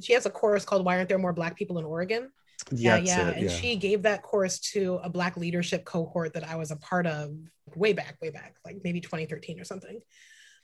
[0.00, 2.30] She has a course called "Why Aren't There More Black People in Oregon?"
[2.70, 3.28] Yeah, yeah.
[3.30, 6.76] It, and she gave that course to a Black leadership cohort that I was a
[6.76, 7.34] part of
[7.74, 10.00] way back, way back, like maybe 2013 or something.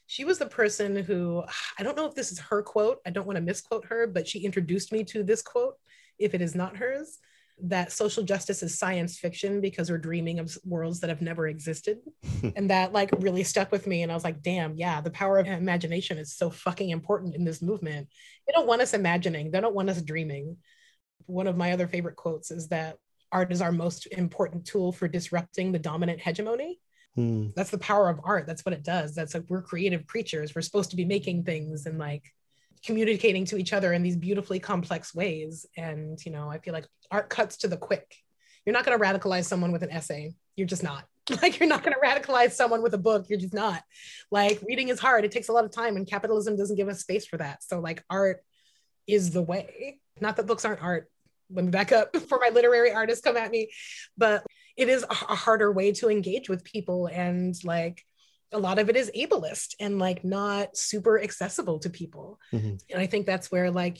[0.06, 1.44] She was the person who,
[1.78, 4.26] I don't know if this is her quote, I don't want to misquote her, but
[4.26, 5.74] she introduced me to this quote,
[6.18, 7.18] if it is not hers,
[7.62, 11.98] that social justice is science fiction because we're dreaming of worlds that have never existed.
[12.56, 14.02] and that like really stuck with me.
[14.02, 17.44] And I was like, damn, yeah, the power of imagination is so fucking important in
[17.44, 18.08] this movement.
[18.46, 20.56] They don't want us imagining, they don't want us dreaming
[21.26, 22.98] one of my other favorite quotes is that
[23.32, 26.80] art is our most important tool for disrupting the dominant hegemony.
[27.14, 27.48] Hmm.
[27.56, 28.46] That's the power of art.
[28.46, 29.14] That's what it does.
[29.14, 30.54] That's like we're creative creatures.
[30.54, 32.24] We're supposed to be making things and like
[32.84, 35.66] communicating to each other in these beautifully complex ways.
[35.76, 38.16] And, you know, I feel like art cuts to the quick.
[38.64, 40.34] You're not going to radicalize someone with an essay.
[40.56, 41.04] You're just not.
[41.42, 43.26] Like, you're not going to radicalize someone with a book.
[43.28, 43.84] You're just not.
[44.32, 45.24] Like, reading is hard.
[45.24, 47.62] It takes a lot of time, and capitalism doesn't give us space for that.
[47.62, 48.42] So, like, art
[49.06, 50.00] is the way.
[50.20, 51.08] Not that books aren't art,
[51.52, 53.70] let me back up for my literary artists come at me
[54.16, 54.44] but
[54.76, 58.04] it is a harder way to engage with people and like
[58.52, 62.40] a lot of it is ableist and like not super accessible to people.
[62.52, 62.76] Mm-hmm.
[62.90, 63.98] and i think that's where like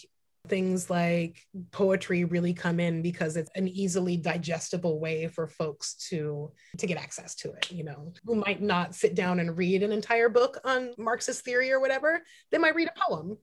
[0.48, 6.50] things like poetry really come in because it's an easily digestible way for folks to
[6.78, 8.12] to get access to it you know?
[8.24, 12.22] Who might not sit down and read an entire book on marxist theory or whatever
[12.50, 13.36] they might read a poem.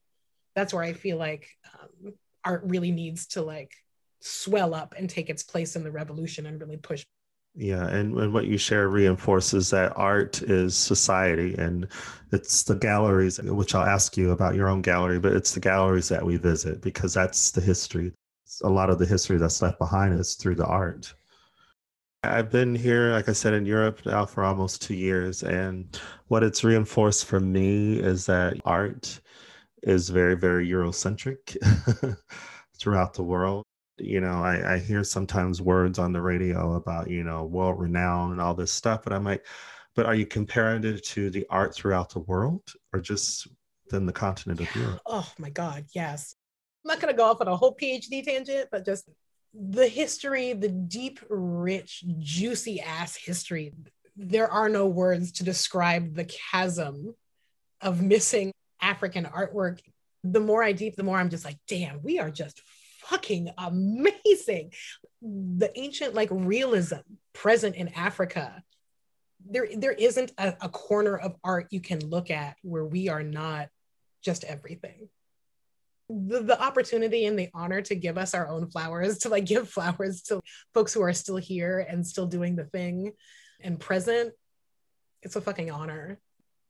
[0.55, 1.47] That's where i feel like
[1.79, 3.73] um, art really needs to like
[4.19, 7.05] swell up and take its place in the revolution and really push
[7.55, 11.87] yeah and, and what you share reinforces that art is society and
[12.31, 16.07] it's the galleries which i'll ask you about your own gallery but it's the galleries
[16.07, 18.11] that we visit because that's the history
[18.63, 21.13] a lot of the history that's left behind is through the art
[22.23, 25.43] I've been here, like I said, in Europe now for almost two years.
[25.43, 29.19] And what it's reinforced for me is that art
[29.83, 31.55] is very, very Eurocentric
[32.79, 33.66] throughout the world
[33.99, 38.33] you know I, I hear sometimes words on the radio about you know world renowned
[38.33, 39.45] and all this stuff but i'm like
[39.95, 42.61] but are you comparing it to the art throughout the world
[42.93, 43.47] or just
[43.85, 45.01] within the continent of europe?
[45.05, 46.35] Oh my god yes.
[46.85, 49.09] I'm not going to go off on a whole phd tangent but just
[49.53, 53.73] the history the deep rich juicy ass history
[54.15, 57.15] there are no words to describe the chasm
[57.81, 59.79] of missing african artwork.
[60.23, 62.61] The more i deep the more i'm just like damn we are just
[63.09, 64.71] fucking amazing.
[65.21, 66.97] The ancient like realism
[67.33, 68.63] present in Africa.
[69.49, 73.23] There, there isn't a, a corner of art you can look at where we are
[73.23, 73.69] not
[74.21, 75.09] just everything.
[76.09, 79.69] the, the opportunity and the honor to give us our own flowers, to like give
[79.69, 80.41] flowers to
[80.73, 83.11] folks who are still here and still doing the thing
[83.61, 84.33] and present.
[85.23, 86.19] It's a fucking honor.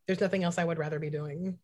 [0.07, 1.59] There's nothing else I would rather be doing.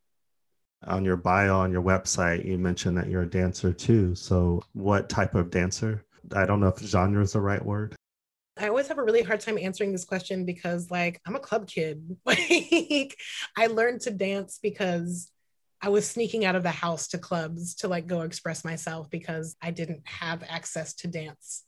[0.86, 4.16] On your bio on your website, you mentioned that you're a dancer too.
[4.16, 6.04] So, what type of dancer?
[6.36, 7.96] I don't know if genre is the right word.
[8.58, 11.68] I always have a really hard time answering this question because, like, I'm a club
[11.68, 12.18] kid.
[12.26, 13.18] like,
[13.58, 15.32] I learned to dance because
[15.84, 19.58] I was sneaking out of the house to clubs to like go express myself because
[19.62, 21.66] I didn't have access to dance.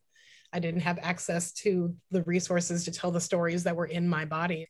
[0.53, 4.23] I didn't have access to the resources to tell the stories that were in my
[4.23, 4.69] body.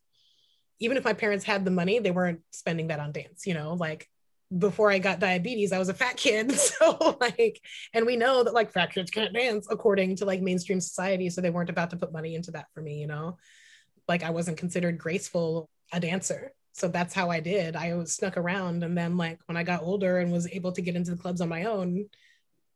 [0.80, 3.74] Even if my parents had the money, they weren't spending that on dance, you know,
[3.74, 4.10] like
[4.58, 6.54] before I got diabetes, I was a fat kid.
[6.76, 7.62] So like,
[7.94, 11.30] and we know that like fat kids can't dance according to like mainstream society.
[11.30, 13.38] So they weren't about to put money into that for me, you know?
[14.08, 16.54] Like I wasn't considered graceful a dancer.
[16.74, 17.76] So that's how I did.
[17.76, 18.84] I was snuck around.
[18.84, 21.42] And then like when I got older and was able to get into the clubs
[21.42, 22.10] on my own,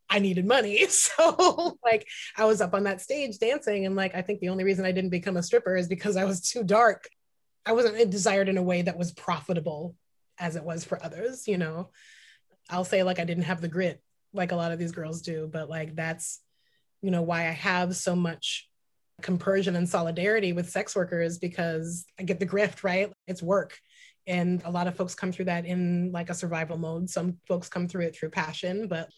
[0.10, 0.86] I needed money.
[0.90, 3.86] So like I was up on that stage dancing.
[3.86, 6.26] And like I think the only reason I didn't become a stripper is because I
[6.26, 7.10] was too dark.
[7.66, 9.96] I wasn't desired in a way that was profitable
[10.40, 11.90] as it was for others, you know.
[12.70, 14.02] I'll say like I didn't have the grit
[14.34, 16.40] like a lot of these girls do, but like that's
[17.02, 18.70] you know why I have so much
[19.22, 23.12] compersion and solidarity with sex workers because I get the grift, right?
[23.28, 23.78] It's work.
[24.28, 27.10] And a lot of folks come through that in like a survival mode.
[27.10, 29.10] Some folks come through it through passion, but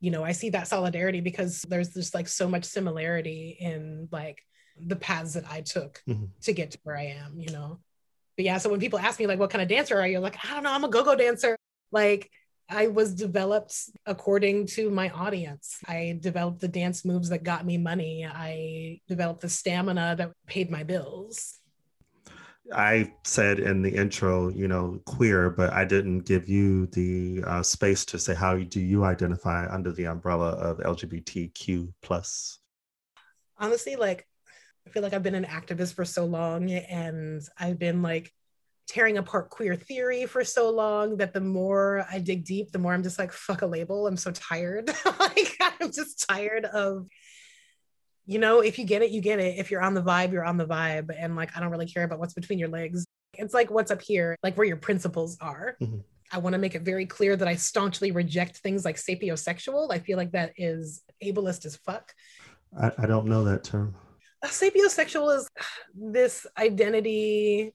[0.00, 4.42] you know, I see that solidarity because there's just like so much similarity in like
[4.78, 6.26] the paths that I took mm-hmm.
[6.42, 7.80] to get to where I am, you know.
[8.36, 10.18] But yeah, so when people ask me like what kind of dancer are you?
[10.18, 11.56] Like, I don't know, I'm a go-go dancer.
[11.92, 12.30] Like
[12.68, 13.74] I was developed
[14.06, 15.78] according to my audience.
[15.88, 18.24] I developed the dance moves that got me money.
[18.24, 21.58] I developed the stamina that paid my bills.
[22.72, 27.62] I said in the intro, you know, queer, but I didn't give you the uh,
[27.62, 32.60] space to say how do you identify under the umbrella of LGBTQ plus.
[33.58, 34.28] Honestly, like
[34.86, 38.32] I feel like I've been an activist for so long and I've been like
[38.90, 42.92] tearing apart queer theory for so long that the more I dig deep, the more
[42.92, 44.06] I'm just like, fuck a label.
[44.06, 44.90] I'm so tired.
[45.20, 47.06] like, I'm just tired of,
[48.26, 49.58] you know, if you get it, you get it.
[49.58, 51.10] If you're on the vibe, you're on the vibe.
[51.16, 53.06] And like, I don't really care about what's between your legs.
[53.34, 55.76] It's like what's up here, like where your principles are.
[55.80, 55.98] Mm-hmm.
[56.32, 59.92] I want to make it very clear that I staunchly reject things like sapiosexual.
[59.92, 62.12] I feel like that is ableist as fuck.
[62.76, 63.94] I, I don't know that term
[64.44, 65.48] sapiosexual is
[65.94, 67.74] this identity.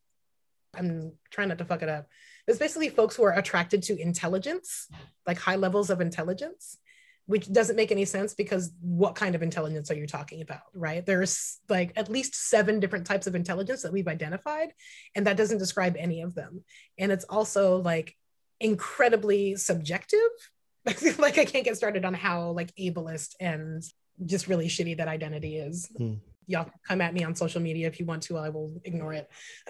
[0.76, 2.08] I'm trying not to fuck it up.
[2.48, 4.88] It's basically folks who are attracted to intelligence,
[5.26, 6.78] like high levels of intelligence,
[7.26, 11.04] which doesn't make any sense because what kind of intelligence are you talking about, right?
[11.04, 14.70] There's like at least seven different types of intelligence that we've identified,
[15.16, 16.64] and that doesn't describe any of them.
[17.00, 18.16] And it's also like
[18.60, 20.20] incredibly subjective.
[21.18, 23.84] like I can't get started on how like ableist and
[24.24, 25.90] just really shitty that identity is.
[26.00, 28.38] Mm y'all come at me on social media if you want to.
[28.38, 29.30] I will ignore it.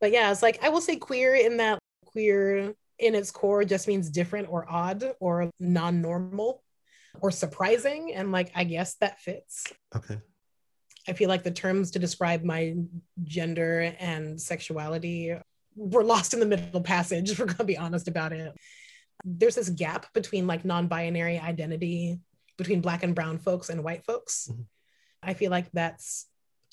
[0.00, 3.88] but yeah, it's like I will say queer in that queer in its core just
[3.88, 6.62] means different or odd or non-normal
[7.20, 8.14] or surprising.
[8.14, 9.64] And like I guess that fits.
[9.94, 10.18] Okay.
[11.08, 12.74] I feel like the terms to describe my
[13.22, 15.36] gender and sexuality
[15.76, 18.54] were lost in the middle passage, if we're gonna be honest about it.
[19.24, 22.20] There's this gap between like non-binary identity
[22.56, 24.48] between black and brown folks and white folks.
[24.50, 24.62] Mm-hmm.
[25.22, 26.26] I feel like that's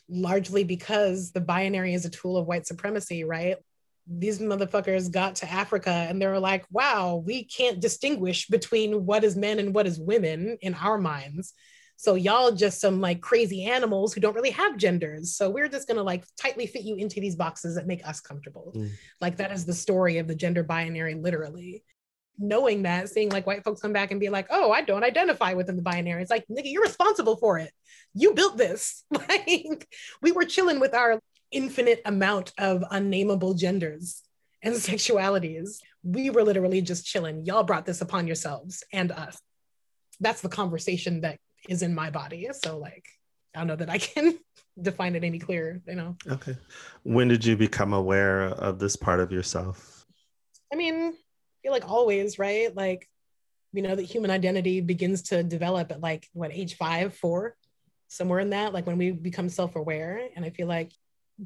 [0.09, 3.57] largely because the binary is a tool of white supremacy, right?
[4.05, 9.23] These motherfuckers got to Africa and they were like, wow, we can't distinguish between what
[9.23, 11.53] is men and what is women in our minds.
[11.95, 15.35] So y'all just some like crazy animals who don't really have genders.
[15.35, 18.73] So we're just gonna like tightly fit you into these boxes that make us comfortable.
[18.75, 18.89] Mm.
[19.21, 21.83] Like that is the story of the gender binary, literally
[22.37, 25.53] knowing that, seeing like white folks come back and be like, oh, I don't identify
[25.53, 26.21] within the binary.
[26.21, 27.71] It's like, nigga, you're responsible for it.
[28.13, 29.03] You built this.
[29.11, 29.87] like
[30.21, 31.19] we were chilling with our
[31.51, 34.23] infinite amount of unnameable genders
[34.61, 35.79] and sexualities.
[36.03, 37.45] We were literally just chilling.
[37.45, 39.37] Y'all brought this upon yourselves and us.
[40.19, 41.37] That's the conversation that
[41.69, 42.47] is in my body.
[42.53, 43.05] So like,
[43.55, 44.37] I don't know that I can
[44.81, 46.15] define it any clearer, you know.
[46.27, 46.57] Okay.
[47.03, 50.05] When did you become aware of this part of yourself?
[50.71, 51.13] I mean,
[51.63, 52.75] feel like always, right?
[52.75, 53.09] Like,
[53.73, 57.55] we know that human identity begins to develop at like what age five, four,
[58.07, 60.29] somewhere in that, like when we become self-aware.
[60.35, 60.91] And I feel like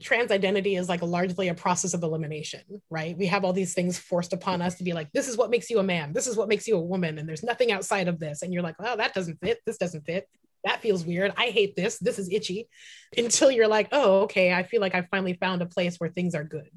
[0.02, 3.18] trans identity is like largely a process of elimination, right?
[3.18, 5.70] We have all these things forced upon us to be like, this is what makes
[5.70, 8.20] you a man, this is what makes you a woman, and there's nothing outside of
[8.20, 8.42] this.
[8.42, 10.28] And you're like, oh, that doesn't fit, this doesn't fit.
[10.66, 11.32] That feels weird.
[11.38, 11.98] I hate this.
[12.00, 12.68] This is itchy.
[13.16, 16.36] Until you're like, oh, okay, I feel like I finally found a place where things
[16.36, 16.70] are good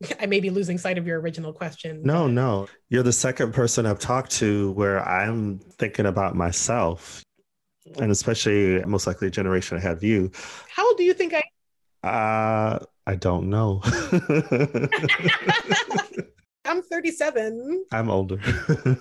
[0.20, 2.02] I may be losing sight of your original question.
[2.02, 2.68] No, no.
[2.88, 7.24] You're the second person I've talked to where I'm thinking about myself,
[7.98, 10.30] and especially most likely a generation ahead of you.
[10.68, 11.42] How old do you think I?
[12.06, 13.80] Uh, I don't know.
[16.64, 17.86] I'm 37.
[17.92, 18.40] I'm older.
[18.68, 18.98] okay,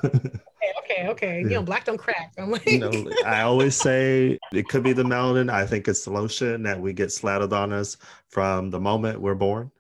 [0.83, 1.39] okay, okay.
[1.39, 2.31] You know, black don't crack.
[2.37, 2.91] I'm like, you know,
[3.25, 5.51] I always say it could be the melanin.
[5.51, 7.97] I think it's the lotion that we get slathered on us
[8.29, 9.71] from the moment we're born.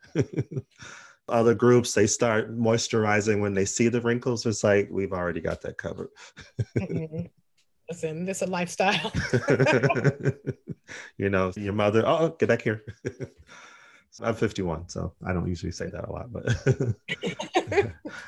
[1.27, 4.45] Other groups, they start moisturizing when they see the wrinkles.
[4.45, 6.09] It's like we've already got that covered.
[6.77, 7.29] Mhm.
[7.89, 9.11] Listen, this is a lifestyle.
[11.17, 12.83] you know, your mother, oh, get back here.
[14.23, 16.45] I'm 51, so I don't usually say that a lot, but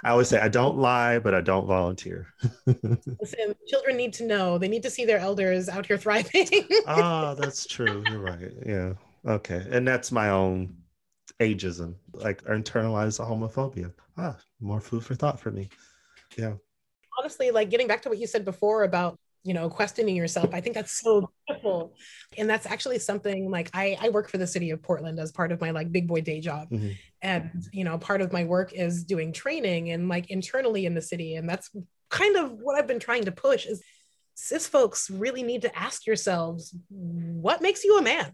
[0.04, 2.28] I always say I don't lie, but I don't volunteer.
[2.66, 4.58] Listen, children need to know.
[4.58, 6.50] They need to see their elders out here thriving.
[6.88, 8.04] Ah, that's true.
[8.10, 8.52] You're right.
[8.66, 8.94] Yeah.
[9.26, 9.66] Okay.
[9.72, 10.76] And that's my own
[11.40, 13.94] ageism, like or internalized homophobia.
[14.18, 15.70] Ah, more food for thought for me.
[16.38, 16.54] Yeah.
[17.20, 20.60] Honestly, like getting back to what you said before about you know questioning yourself i
[20.60, 21.94] think that's so beautiful
[22.40, 25.52] and that's actually something like i i work for the city of portland as part
[25.52, 26.98] of my like big boy day job Mhm.
[27.22, 31.04] and you know part of my work is doing training and like internally in the
[31.04, 31.70] city and that's
[32.10, 33.82] kind of what i've been trying to push is
[34.34, 38.34] cis folks really need to ask yourselves what makes you a man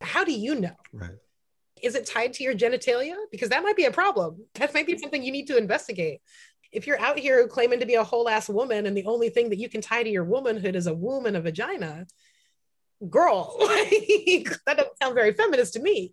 [0.00, 1.18] how do you know Right.
[1.82, 3.14] Is it tied to your genitalia?
[3.30, 4.44] Because that might be a problem.
[4.54, 6.20] That might be something you need to investigate.
[6.70, 9.50] If you're out here claiming to be a whole ass woman and the only thing
[9.50, 12.06] that you can tie to your womanhood is a womb and a vagina
[13.10, 16.12] girl that doesn't sound very feminist to me.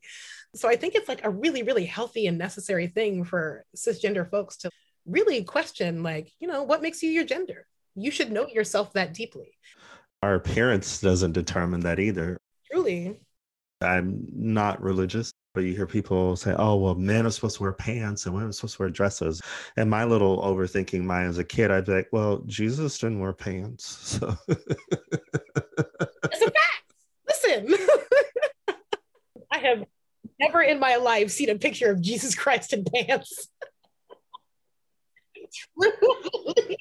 [0.56, 4.58] So i think it's like a really really healthy and necessary thing for cisgender folks
[4.58, 4.72] to
[5.06, 7.68] really question like you know what makes you your gender?
[7.96, 9.52] You should know yourself that deeply.
[10.24, 12.38] Our appearance doesn't determine that either.
[12.72, 13.20] truly.
[13.82, 18.26] I'm not religious, you hear people say, oh, well, men are supposed to wear pants
[18.26, 19.42] and women are supposed to wear dresses.
[19.78, 23.34] And my little overthinking mind as a kid, I'd be like, well, Jesus didn't wear
[23.34, 24.20] pants.
[24.20, 26.84] So It's a fact.
[27.28, 27.76] Listen,
[29.52, 29.84] I have
[30.40, 33.50] never in my life seen a picture of Jesus Christ in pants.
[35.80, 36.78] Truly.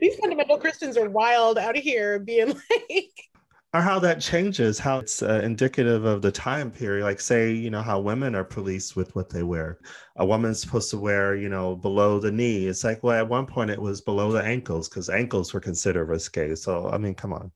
[0.00, 3.31] These fundamental Christians are wild out of here being like,
[3.74, 7.04] or how that changes, how it's uh, indicative of the time period.
[7.04, 9.78] Like, say, you know, how women are policed with what they wear.
[10.16, 12.66] A woman's supposed to wear, you know, below the knee.
[12.66, 16.06] It's like, well, at one point it was below the ankles because ankles were considered
[16.06, 16.54] risque.
[16.54, 17.50] So, I mean, come on.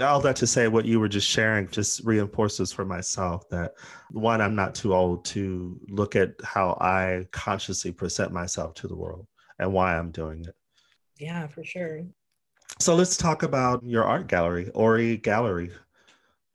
[0.00, 3.72] All that to say, what you were just sharing just reinforces for myself that
[4.10, 8.96] one, I'm not too old to look at how I consciously present myself to the
[8.96, 9.26] world
[9.58, 10.54] and why I'm doing it.
[11.18, 12.04] yeah, for sure.
[12.78, 15.70] So let's talk about your art gallery, Ori Gallery.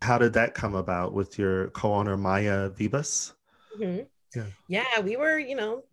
[0.02, 3.34] How did that come about with your co-owner Maya Vivas?
[3.80, 4.08] Mhm.
[4.36, 4.46] Yeah.
[4.68, 5.84] Yeah, we were, you know,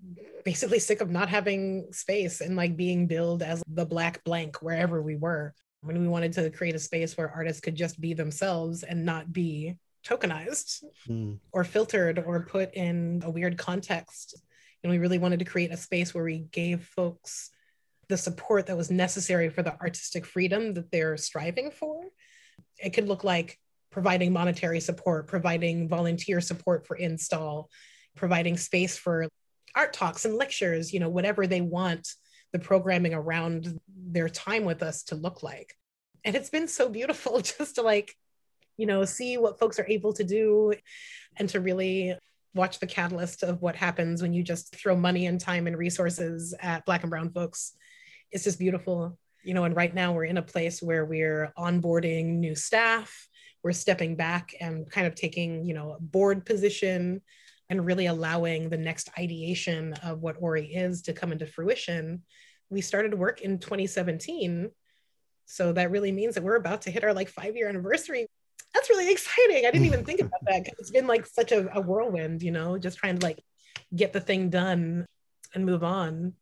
[0.44, 5.00] basically sick of not having space and like being billed as the black blank wherever
[5.00, 5.54] we were.
[5.82, 9.32] When we wanted to create a space where artists could just be themselves and not
[9.32, 11.34] be tokenized Hmm.
[11.52, 14.42] or filtered or put in a weird context.
[14.82, 17.50] And we really wanted to create a space where we gave folks
[18.08, 22.04] the support that was necessary for the artistic freedom that they're striving for.
[22.78, 23.58] It could look like
[23.90, 27.70] providing monetary support, providing volunteer support for install,
[28.16, 29.28] providing space for
[29.74, 32.08] art talks and lectures, you know, whatever they want
[32.52, 35.74] the programming around their time with us to look like.
[36.24, 38.14] And it's been so beautiful just to like,
[38.76, 40.74] you know, see what folks are able to do
[41.36, 42.16] and to really
[42.54, 46.54] watch the catalyst of what happens when you just throw money and time and resources
[46.60, 47.72] at Black and Brown folks.
[48.30, 49.18] It's just beautiful.
[49.42, 53.28] You know, and right now we're in a place where we're onboarding new staff,
[53.62, 57.20] we're stepping back and kind of taking, you know, a board position
[57.68, 62.22] and really allowing the next ideation of what Ori is to come into fruition.
[62.70, 64.70] We started work in 2017.
[65.46, 68.26] So that really means that we're about to hit our like five year anniversary.
[68.74, 69.66] That's really exciting.
[69.66, 72.50] I didn't even think about that 'cause it's been like such a, a whirlwind, you
[72.50, 73.42] know, just trying to like
[73.94, 75.06] get the thing done
[75.54, 76.34] and move on.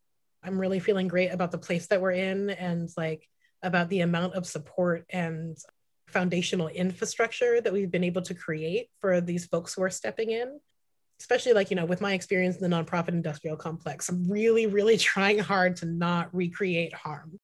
[0.42, 3.28] I'm really feeling great about the place that we're in and like
[3.62, 5.56] about the amount of support and
[6.08, 10.60] foundational infrastructure that we've been able to create for these folks who are stepping in
[11.20, 14.96] especially like you know with my experience in the nonprofit industrial complex i'm really really
[15.12, 17.38] trying hard to not recreate harm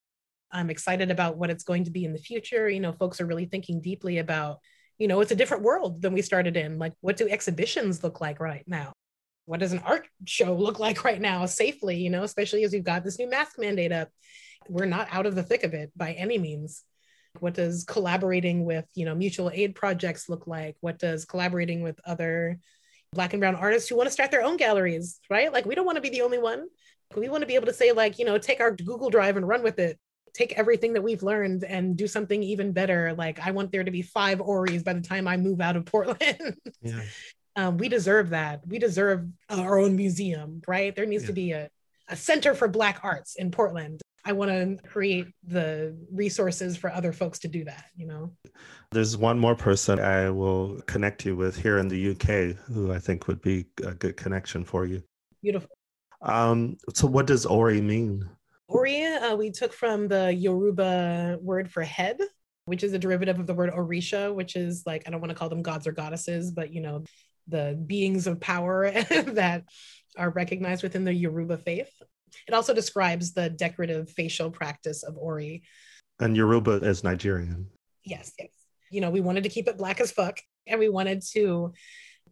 [0.53, 3.26] i'm excited about what it's going to be in the future you know folks are
[3.26, 4.59] really thinking deeply about
[4.99, 8.20] you know it's a different world than we started in like what do exhibitions look
[8.20, 8.92] like right now
[9.46, 12.84] what does an art show look like right now safely you know especially as we've
[12.84, 14.09] got this new mask mandate up
[14.68, 16.84] we're not out of the thick of it by any means
[17.40, 21.99] what does collaborating with you know mutual aid projects look like what does collaborating with
[22.05, 22.59] other
[23.12, 25.53] Black and brown artists who want to start their own galleries, right?
[25.53, 26.66] Like we don't want to be the only one.
[27.16, 29.49] We want to be able to say, like, you know, take our Google Drive and
[29.49, 29.99] run with it.
[30.35, 33.14] Take everything that we've learned and do something even better.
[33.14, 35.85] Like, I want there to be five Oris by the time I move out of
[35.87, 36.57] Portland.
[36.83, 37.01] Yeah.
[37.57, 38.66] um, we deserve that.
[38.66, 40.95] We deserve our own museum, right?
[40.95, 41.29] There needs yeah.
[41.29, 41.70] to be a,
[42.09, 44.01] a center for Black arts in Portland.
[44.24, 48.33] I want to create the resources for other folks to do that, you know?
[48.91, 52.99] There's one more person I will connect you with here in the UK who I
[52.99, 55.03] think would be a good connection for you.
[55.43, 55.70] Beautiful.
[56.20, 58.29] Um, so, what does Ori mean?
[58.68, 62.18] Ori, uh, we took from the Yoruba word for head,
[62.66, 65.34] which is a derivative of the word Orisha, which is like, I don't want to
[65.34, 67.04] call them gods or goddesses, but you know,
[67.48, 69.64] the beings of power that
[70.18, 71.90] are recognized within the Yoruba faith.
[72.46, 75.62] It also describes the decorative facial practice of Ori.
[76.20, 77.68] And Yoruba is Nigerian.
[78.04, 78.50] Yes, yes.
[78.90, 81.72] You know, we wanted to keep it black as fuck and we wanted to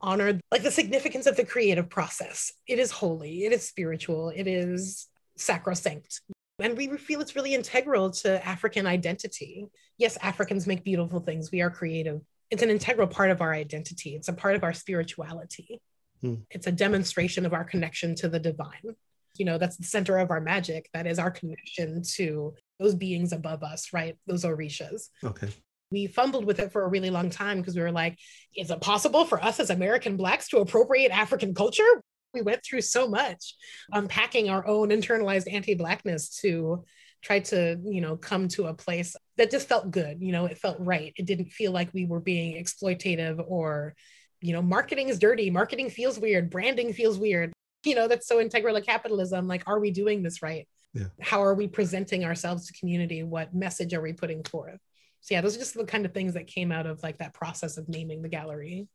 [0.02, 2.52] honor like the significance of the creative process.
[2.66, 6.20] It is holy, it is spiritual, it is sacrosanct.
[6.58, 9.66] And we feel it's really integral to African identity.
[9.98, 11.50] Yes, Africans make beautiful things.
[11.52, 12.22] We are creative.
[12.50, 14.14] It's an integral part of our identity.
[14.14, 15.80] It's a part of our spirituality.
[16.22, 16.36] Hmm.
[16.50, 18.96] It's a demonstration of our connection to the divine.
[19.36, 20.88] You know, that's the center of our magic.
[20.94, 24.16] That is our connection to those beings above us, right?
[24.26, 25.08] Those orishas.
[25.22, 25.48] Okay
[25.90, 28.18] we fumbled with it for a really long time because we were like,
[28.56, 32.02] is it possible for us as American Blacks to appropriate African culture?
[32.36, 33.54] We went through so much
[33.92, 36.84] unpacking our own internalized anti Blackness to
[37.22, 40.18] try to, you know, come to a place that just felt good.
[40.20, 41.12] You know, it felt right.
[41.16, 43.94] It didn't feel like we were being exploitative or,
[44.40, 45.50] you know, marketing is dirty.
[45.50, 46.50] Marketing feels weird.
[46.50, 47.52] Branding feels weird.
[47.84, 49.48] You know, that's so integral to capitalism.
[49.48, 50.68] Like, are we doing this right?
[50.92, 51.06] Yeah.
[51.20, 53.22] How are we presenting ourselves to community?
[53.22, 54.78] What message are we putting forth?
[55.26, 57.34] so yeah those are just the kind of things that came out of like that
[57.34, 58.86] process of naming the gallery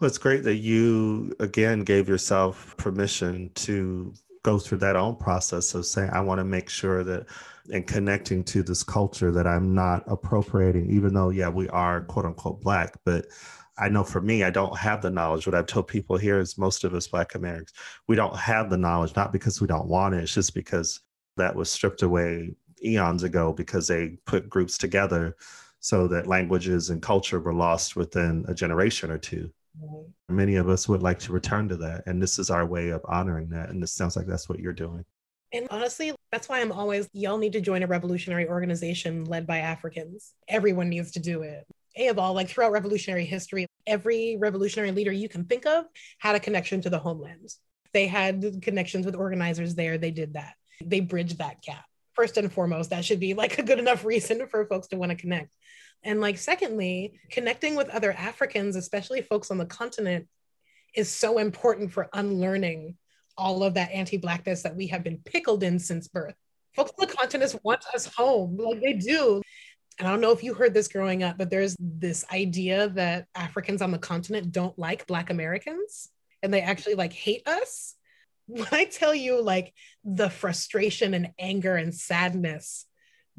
[0.00, 5.74] well it's great that you again gave yourself permission to go through that own process
[5.74, 7.26] of saying i want to make sure that
[7.72, 12.24] and connecting to this culture that i'm not appropriating even though yeah we are quote
[12.24, 13.26] unquote black but
[13.78, 15.46] I know for me, I don't have the knowledge.
[15.46, 17.72] What I've told people here is most of us Black Americans,
[18.08, 21.00] we don't have the knowledge, not because we don't want it, it's just because
[21.38, 25.34] that was stripped away eons ago because they put groups together
[25.78, 30.34] so that languages and culture were lost within a generation or 2 mm-hmm.
[30.34, 32.04] Many of us would like to return to that.
[32.06, 33.70] And this is our way of honoring that.
[33.70, 35.04] And it sounds like that's what you're doing.
[35.52, 39.58] And honestly, that's why I'm always, y'all need to join a revolutionary organization led by
[39.58, 40.32] Africans.
[40.48, 41.66] Everyone needs to do it.
[41.96, 45.86] A of all, like throughout revolutionary history, every revolutionary leader you can think of
[46.18, 47.52] had a connection to the homeland.
[47.92, 49.98] They had connections with organizers there.
[49.98, 50.54] They did that.
[50.84, 51.84] They bridged that gap
[52.20, 55.08] first and foremost that should be like a good enough reason for folks to want
[55.08, 55.56] to connect.
[56.02, 60.28] And like secondly connecting with other africans especially folks on the continent
[60.94, 62.96] is so important for unlearning
[63.38, 66.34] all of that anti-blackness that we have been pickled in since birth.
[66.76, 69.40] Folks on the continent want us home like they do.
[69.98, 73.28] And I don't know if you heard this growing up, but there's this idea that
[73.34, 76.10] Africans on the continent don't like Black Americans
[76.42, 77.94] and they actually like hate us
[78.50, 79.72] when I tell you like
[80.04, 82.84] the frustration and anger and sadness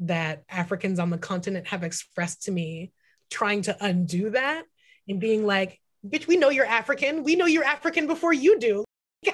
[0.00, 2.92] that Africans on the continent have expressed to me,
[3.30, 4.64] trying to undo that
[5.06, 7.24] and being like, bitch, we know you're African.
[7.24, 8.84] We know you're African before you do.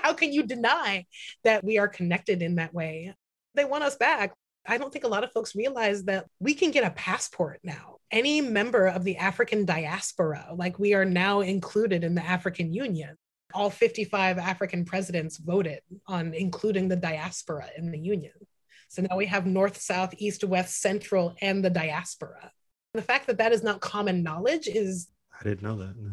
[0.03, 1.07] How can you deny
[1.45, 3.15] that we are connected in that way?
[3.55, 4.35] They want us back.
[4.67, 7.97] I don't think a lot of folks realize that we can get a passport now.
[8.11, 13.17] Any member of the African diaspora, like we are now included in the African Union
[13.55, 18.33] all 55 African presidents voted on including the diaspora in the Union.
[18.89, 22.53] So now we have North, South, East, West, Central, and the diaspora.
[22.95, 25.09] The fact that that is not common knowledge is.
[25.39, 25.97] I didn't know that.
[25.97, 26.13] No.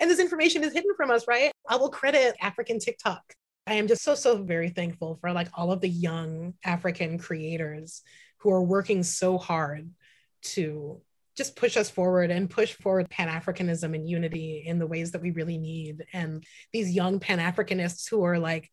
[0.00, 1.52] And this information is hidden from us, right?
[1.68, 3.22] I will credit African TikTok.
[3.66, 8.02] I am just so, so very thankful for like all of the young African creators
[8.38, 9.90] who are working so hard
[10.40, 11.00] to
[11.38, 15.22] just push us forward and push forward Pan Africanism and unity in the ways that
[15.22, 16.04] we really need.
[16.12, 18.70] And these young Pan Africanists who are like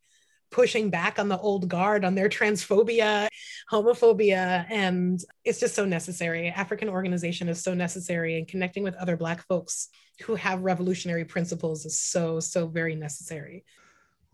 [0.52, 3.28] pushing back on the old guard on their transphobia,
[3.72, 4.66] homophobia.
[4.70, 6.50] And it's just so necessary.
[6.50, 9.90] African organization is so necessary, and connecting with other Black folks
[10.24, 13.64] who have revolutionary principles is so, so very necessary.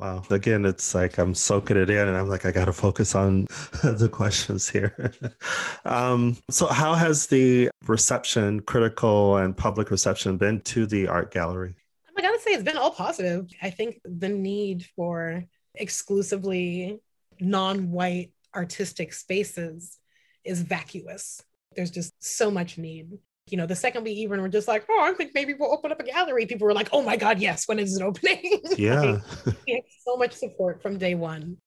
[0.01, 0.23] Wow.
[0.31, 3.45] Again, it's like I'm soaking it in and I'm like, I got to focus on
[3.83, 5.13] the questions here.
[5.85, 11.75] um, so, how has the reception, critical and public reception, been to the art gallery?
[12.17, 13.47] I gotta say, it's been all positive.
[13.61, 15.45] I think the need for
[15.75, 16.99] exclusively
[17.39, 19.99] non white artistic spaces
[20.43, 21.43] is vacuous.
[21.75, 23.19] There's just so much need.
[23.47, 25.91] You know, the second we even were just like, oh, I think maybe we'll open
[25.91, 26.45] up a gallery.
[26.45, 28.61] People were like, oh my God, yes, when is it opening?
[28.77, 29.19] Yeah.
[29.45, 31.57] like, so much support from day one.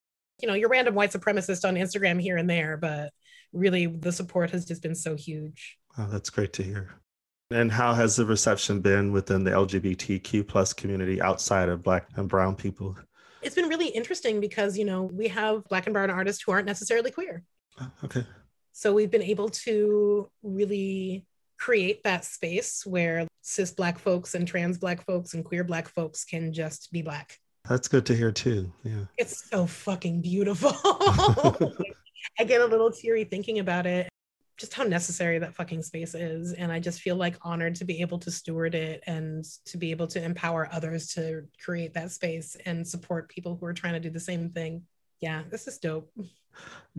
[0.40, 3.12] You know, your random white supremacist on Instagram here and there, but
[3.52, 5.78] really the support has just been so huge.
[5.98, 7.00] Oh, that's great to hear.
[7.50, 12.28] And how has the reception been within the LGBTQ plus community outside of Black and
[12.28, 12.96] Brown people?
[13.42, 16.66] It's been really interesting because, you know, we have Black and Brown artists who aren't
[16.66, 17.44] necessarily queer.
[17.80, 18.24] Oh, okay.
[18.72, 21.26] So we've been able to really
[21.64, 26.22] create that space where cis Black folks and trans Black folks and queer Black folks
[26.22, 27.38] can just be Black.
[27.66, 28.70] That's good to hear too.
[28.82, 29.06] Yeah.
[29.16, 30.72] It's so fucking beautiful.
[32.38, 34.10] I get a little teary thinking about it
[34.58, 36.52] just how necessary that fucking space is.
[36.52, 39.90] And I just feel like honored to be able to steward it and to be
[39.90, 44.00] able to empower others to create that space and support people who are trying to
[44.00, 44.82] do the same thing.
[45.20, 46.12] Yeah, this is dope.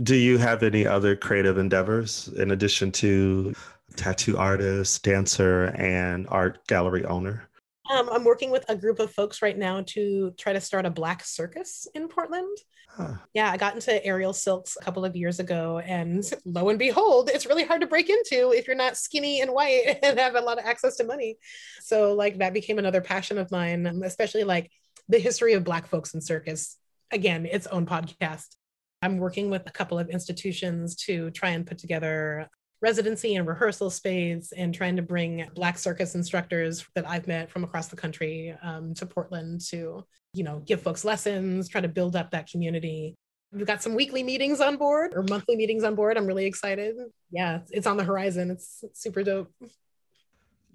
[0.02, 3.54] Do you have any other creative endeavors in addition to
[3.96, 7.50] tattoo artist, dancer, and art gallery owner?
[7.90, 10.90] Um, I'm working with a group of folks right now to try to start a
[10.90, 12.58] black circus in Portland.
[12.90, 13.16] Huh.
[13.34, 17.30] Yeah, I got into aerial silks a couple of years ago, and lo and behold,
[17.32, 20.42] it's really hard to break into if you're not skinny and white and have a
[20.42, 21.38] lot of access to money.
[21.82, 24.72] So, like, that became another passion of mine, especially like
[25.10, 26.78] the history of Black folks in circus.
[27.12, 28.56] Again, its own podcast.
[29.02, 32.50] I'm working with a couple of institutions to try and put together
[32.82, 37.64] residency and rehearsal space and trying to bring Black circus instructors that I've met from
[37.64, 42.16] across the country um, to Portland to, you know, give folks lessons, try to build
[42.16, 43.16] up that community.
[43.52, 46.18] We've got some weekly meetings on board or monthly meetings on board.
[46.18, 46.96] I'm really excited.
[47.32, 48.52] Yeah, it's on the horizon.
[48.52, 49.52] It's super dope.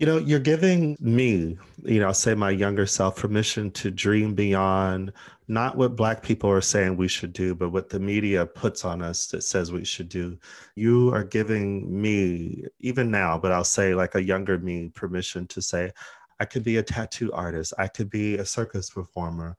[0.01, 5.13] You know, you're giving me, you know, say my younger self permission to dream beyond
[5.47, 9.03] not what Black people are saying we should do, but what the media puts on
[9.03, 10.39] us that says we should do.
[10.75, 15.61] You are giving me, even now, but I'll say like a younger me, permission to
[15.61, 15.93] say,
[16.39, 19.59] I could be a tattoo artist, I could be a circus performer,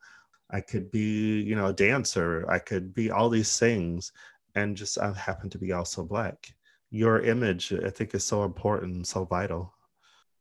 [0.50, 4.12] I could be, you know, a dancer, I could be all these things.
[4.56, 6.52] And just I happen to be also Black.
[6.90, 9.72] Your image, I think, is so important, so vital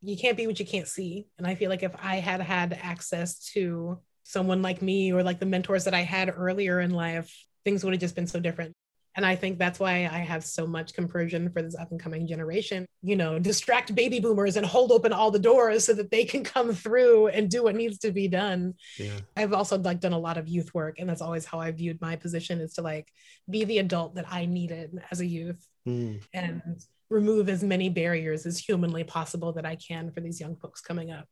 [0.03, 1.27] you can't be what you can't see.
[1.39, 5.41] And I feel like if I had had access to someone like me or like
[5.41, 7.35] the mentors that I had earlier in life,
[7.65, 8.75] things would have just been so different.
[9.17, 12.29] And I think that's why I have so much compersion for this up and coming
[12.29, 12.87] generation.
[13.03, 16.45] You know, distract baby boomers and hold open all the doors so that they can
[16.45, 18.75] come through and do what needs to be done.
[18.99, 19.19] Yeah.
[19.37, 22.01] I've also like done a lot of youth work, and that's always how I viewed
[22.01, 23.09] my position is to like
[23.51, 25.67] be the adult that I needed as a youth.
[25.89, 26.23] Mm.
[26.33, 26.63] And
[27.11, 31.11] remove as many barriers as humanly possible that I can for these young folks coming
[31.11, 31.27] up.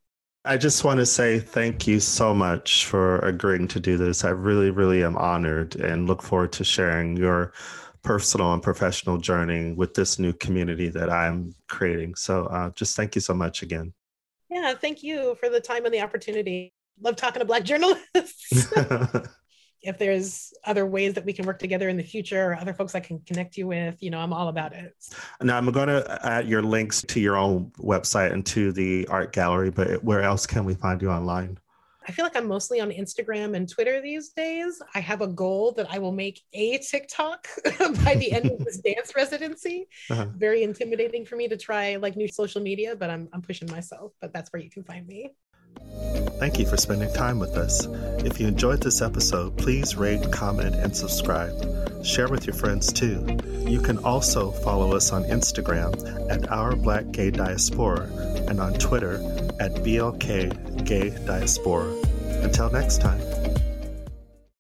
[0.45, 4.25] I just want to say thank you so much for agreeing to do this.
[4.25, 7.53] I really, really am honored and look forward to sharing your
[8.03, 12.15] personal and professional journey with this new community that I'm creating.
[12.15, 13.93] So uh, just thank you so much again.
[14.49, 16.73] Yeah, thank you for the time and the opportunity.
[17.01, 18.73] Love talking to Black journalists.
[19.83, 22.95] if there's other ways that we can work together in the future or other folks
[22.95, 24.95] I can connect you with, you know, I'm all about it.
[25.41, 29.33] Now I'm going to add your links to your own website and to the art
[29.33, 31.59] gallery, but where else can we find you online?
[32.09, 34.81] I feel like I'm mostly on Instagram and Twitter these days.
[34.95, 37.47] I have a goal that I will make a TikTok
[38.05, 39.89] by the end of this dance residency.
[40.09, 40.27] Uh-huh.
[40.35, 44.13] Very intimidating for me to try like new social media, but I'm, I'm pushing myself.
[44.23, 45.35] But that's where you can find me.
[46.39, 47.87] Thank you for spending time with us.
[48.25, 52.05] If you enjoyed this episode, please rate, comment, and subscribe.
[52.05, 53.27] Share with your friends too.
[53.67, 58.09] You can also follow us on Instagram at Our Black Gay Diaspora
[58.49, 59.15] and on Twitter
[59.61, 61.93] at BLK Gay Diaspora.
[62.43, 63.48] Until next time.